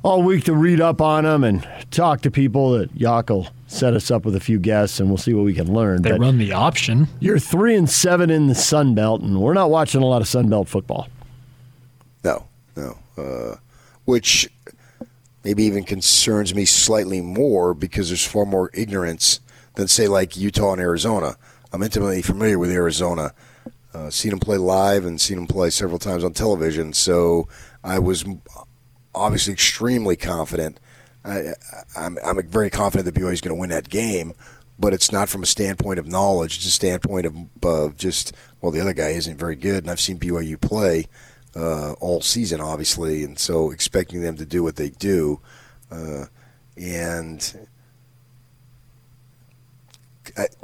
all 0.08 0.24
week 0.24 0.46
to 0.46 0.54
read 0.54 0.80
up 0.80 1.02
on 1.02 1.26
them 1.26 1.44
and 1.44 1.68
talk 1.92 2.22
to 2.22 2.32
people 2.32 2.72
that 2.72 2.96
Yakel 2.96 3.50
set 3.68 3.94
us 3.94 4.10
up 4.10 4.24
with 4.24 4.38
a 4.38 4.40
few 4.40 4.58
guests, 4.58 5.02
and 5.02 5.10
we'll 5.10 5.18
see 5.18 5.34
what 5.34 5.44
we 5.44 5.54
can 5.54 5.74
learn. 5.74 6.02
They 6.02 6.12
but 6.12 6.22
run 6.22 6.38
the 6.38 6.54
option. 6.54 7.10
You're 7.20 7.40
three 7.40 7.76
and 7.76 7.90
seven 7.90 8.30
in 8.30 8.48
the 8.48 8.56
Sun 8.56 8.96
Belt, 8.96 9.22
and 9.22 9.42
we're 9.42 9.54
not 9.54 9.70
watching 9.70 10.02
a 10.02 10.06
lot 10.06 10.22
of 10.22 10.28
Sun 10.30 10.50
Belt 10.50 10.70
football. 10.70 11.10
No, 12.24 12.48
no. 12.78 12.98
Uh, 13.18 13.58
which 14.06 14.50
maybe 15.44 15.64
even 15.64 15.84
concerns 15.84 16.56
me 16.56 16.64
slightly 16.64 17.20
more 17.20 17.74
because 17.74 18.08
there's 18.08 18.26
far 18.26 18.46
more 18.46 18.72
ignorance 18.74 19.42
than 19.76 19.90
say 19.90 20.08
like 20.08 20.38
Utah 20.38 20.72
and 20.72 20.82
Arizona. 20.82 21.36
I'm 21.74 21.84
intimately 21.84 22.22
familiar 22.22 22.58
with 22.58 22.72
Arizona. 22.72 23.34
Uh, 23.94 24.10
seen 24.10 24.30
them 24.30 24.40
play 24.40 24.56
live 24.56 25.04
and 25.04 25.20
seen 25.20 25.36
them 25.36 25.48
play 25.48 25.70
several 25.70 26.00
times 26.00 26.24
on 26.24 26.32
television. 26.32 26.94
So 26.94 27.50
I 27.84 28.00
was 28.00 28.24
obviously 29.18 29.54
extremely 29.54 30.16
confident 30.16 30.80
I, 31.28 31.54
am 31.96 32.18
I'm, 32.24 32.40
I'm 32.40 32.48
very 32.48 32.70
confident 32.70 33.06
that 33.06 33.20
BYU 33.20 33.34
is 33.34 33.42
going 33.42 33.56
to 33.56 33.60
win 33.60 33.70
that 33.70 33.90
game, 33.90 34.34
but 34.80 34.94
it's 34.94 35.12
not 35.12 35.30
from 35.30 35.44
a 35.44 35.46
standpoint 35.46 36.00
of 36.00 36.08
knowledge. 36.08 36.58
It's 36.58 36.66
a 36.66 36.72
standpoint 36.72 37.26
of, 37.26 37.36
of 37.64 37.98
just 37.98 38.34
well, 38.62 38.72
the 38.72 38.80
other 38.80 38.94
guy 38.94 39.10
isn't 39.10 39.38
very 39.38 39.56
good, 39.56 39.84
and 39.84 39.92
I've 39.92 40.00
seen 40.00 40.20
BYU 40.20 40.60
play 40.60 41.08
uh, 41.56 41.94
all 41.94 42.22
season, 42.22 42.62
obviously, 42.62 43.24
and 43.24 43.38
so 43.38 43.72
expecting 43.72 44.22
them 44.22 44.38
to 44.38 44.46
do 44.46 44.64
what 44.64 44.78
they 44.78 44.90
do, 44.90 45.42
uh, 45.92 46.26
and 46.78 47.68
it 50.38 50.56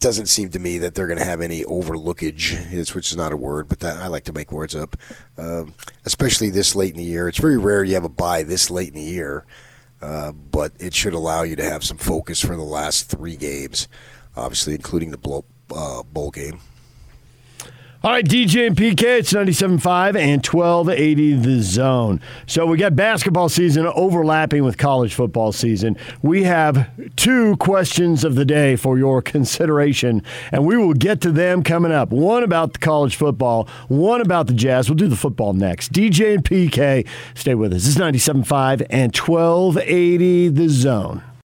doesn't 0.00 0.26
seem 0.26 0.50
to 0.50 0.58
me 0.58 0.78
that 0.78 0.94
they're 0.94 1.06
going 1.06 1.18
to 1.18 1.24
have 1.24 1.40
any 1.40 1.64
overlookage, 1.64 2.94
which 2.94 3.10
is 3.10 3.16
not 3.16 3.32
a 3.32 3.36
word, 3.36 3.68
but 3.68 3.80
that, 3.80 3.98
I 3.98 4.06
like 4.06 4.24
to 4.24 4.32
make 4.32 4.52
words 4.52 4.74
up, 4.74 4.96
uh, 5.36 5.64
especially 6.04 6.50
this 6.50 6.74
late 6.76 6.92
in 6.92 6.98
the 6.98 7.04
year. 7.04 7.28
It's 7.28 7.38
very 7.38 7.58
rare 7.58 7.82
you 7.84 7.94
have 7.94 8.04
a 8.04 8.08
bye 8.08 8.42
this 8.42 8.70
late 8.70 8.88
in 8.88 8.94
the 8.94 9.02
year. 9.02 9.44
Uh, 10.00 10.30
but 10.30 10.72
it 10.78 10.94
should 10.94 11.12
allow 11.12 11.42
you 11.42 11.56
to 11.56 11.64
have 11.64 11.82
some 11.82 11.96
focus 11.96 12.40
for 12.40 12.54
the 12.54 12.62
last 12.62 13.10
three 13.10 13.34
games, 13.34 13.88
obviously, 14.36 14.74
including 14.74 15.10
the 15.10 15.18
bowl, 15.18 15.44
uh, 15.74 16.04
bowl 16.04 16.30
game. 16.30 16.60
All 18.00 18.12
right, 18.12 18.24
DJ 18.24 18.68
and 18.68 18.76
PK, 18.76 19.02
it's 19.18 19.32
97.5 19.32 20.14
and 20.16 20.46
1280 20.46 21.32
the 21.32 21.60
zone. 21.60 22.20
So 22.46 22.64
we 22.64 22.78
got 22.78 22.94
basketball 22.94 23.48
season 23.48 23.88
overlapping 23.88 24.62
with 24.62 24.78
college 24.78 25.14
football 25.14 25.50
season. 25.50 25.96
We 26.22 26.44
have 26.44 26.88
two 27.16 27.56
questions 27.56 28.22
of 28.22 28.36
the 28.36 28.44
day 28.44 28.76
for 28.76 28.98
your 28.98 29.20
consideration, 29.34 30.22
and 30.52 30.64
we 30.64 30.76
will 30.76 30.94
get 30.94 31.20
to 31.22 31.32
them 31.32 31.64
coming 31.64 31.90
up. 31.90 32.10
One 32.10 32.44
about 32.44 32.74
the 32.74 32.78
college 32.78 33.16
football, 33.16 33.68
one 33.88 34.20
about 34.20 34.46
the 34.46 34.54
Jazz. 34.54 34.88
We'll 34.88 34.94
do 34.94 35.08
the 35.08 35.16
football 35.16 35.52
next. 35.52 35.92
DJ 35.92 36.34
and 36.34 36.44
PK, 36.44 37.04
stay 37.34 37.56
with 37.56 37.72
us. 37.72 37.82
This 37.82 37.96
is 37.96 37.96
97.5 37.96 38.86
and 38.90 39.12
1280 39.16 40.50
the 40.50 40.68
zone. 40.68 41.24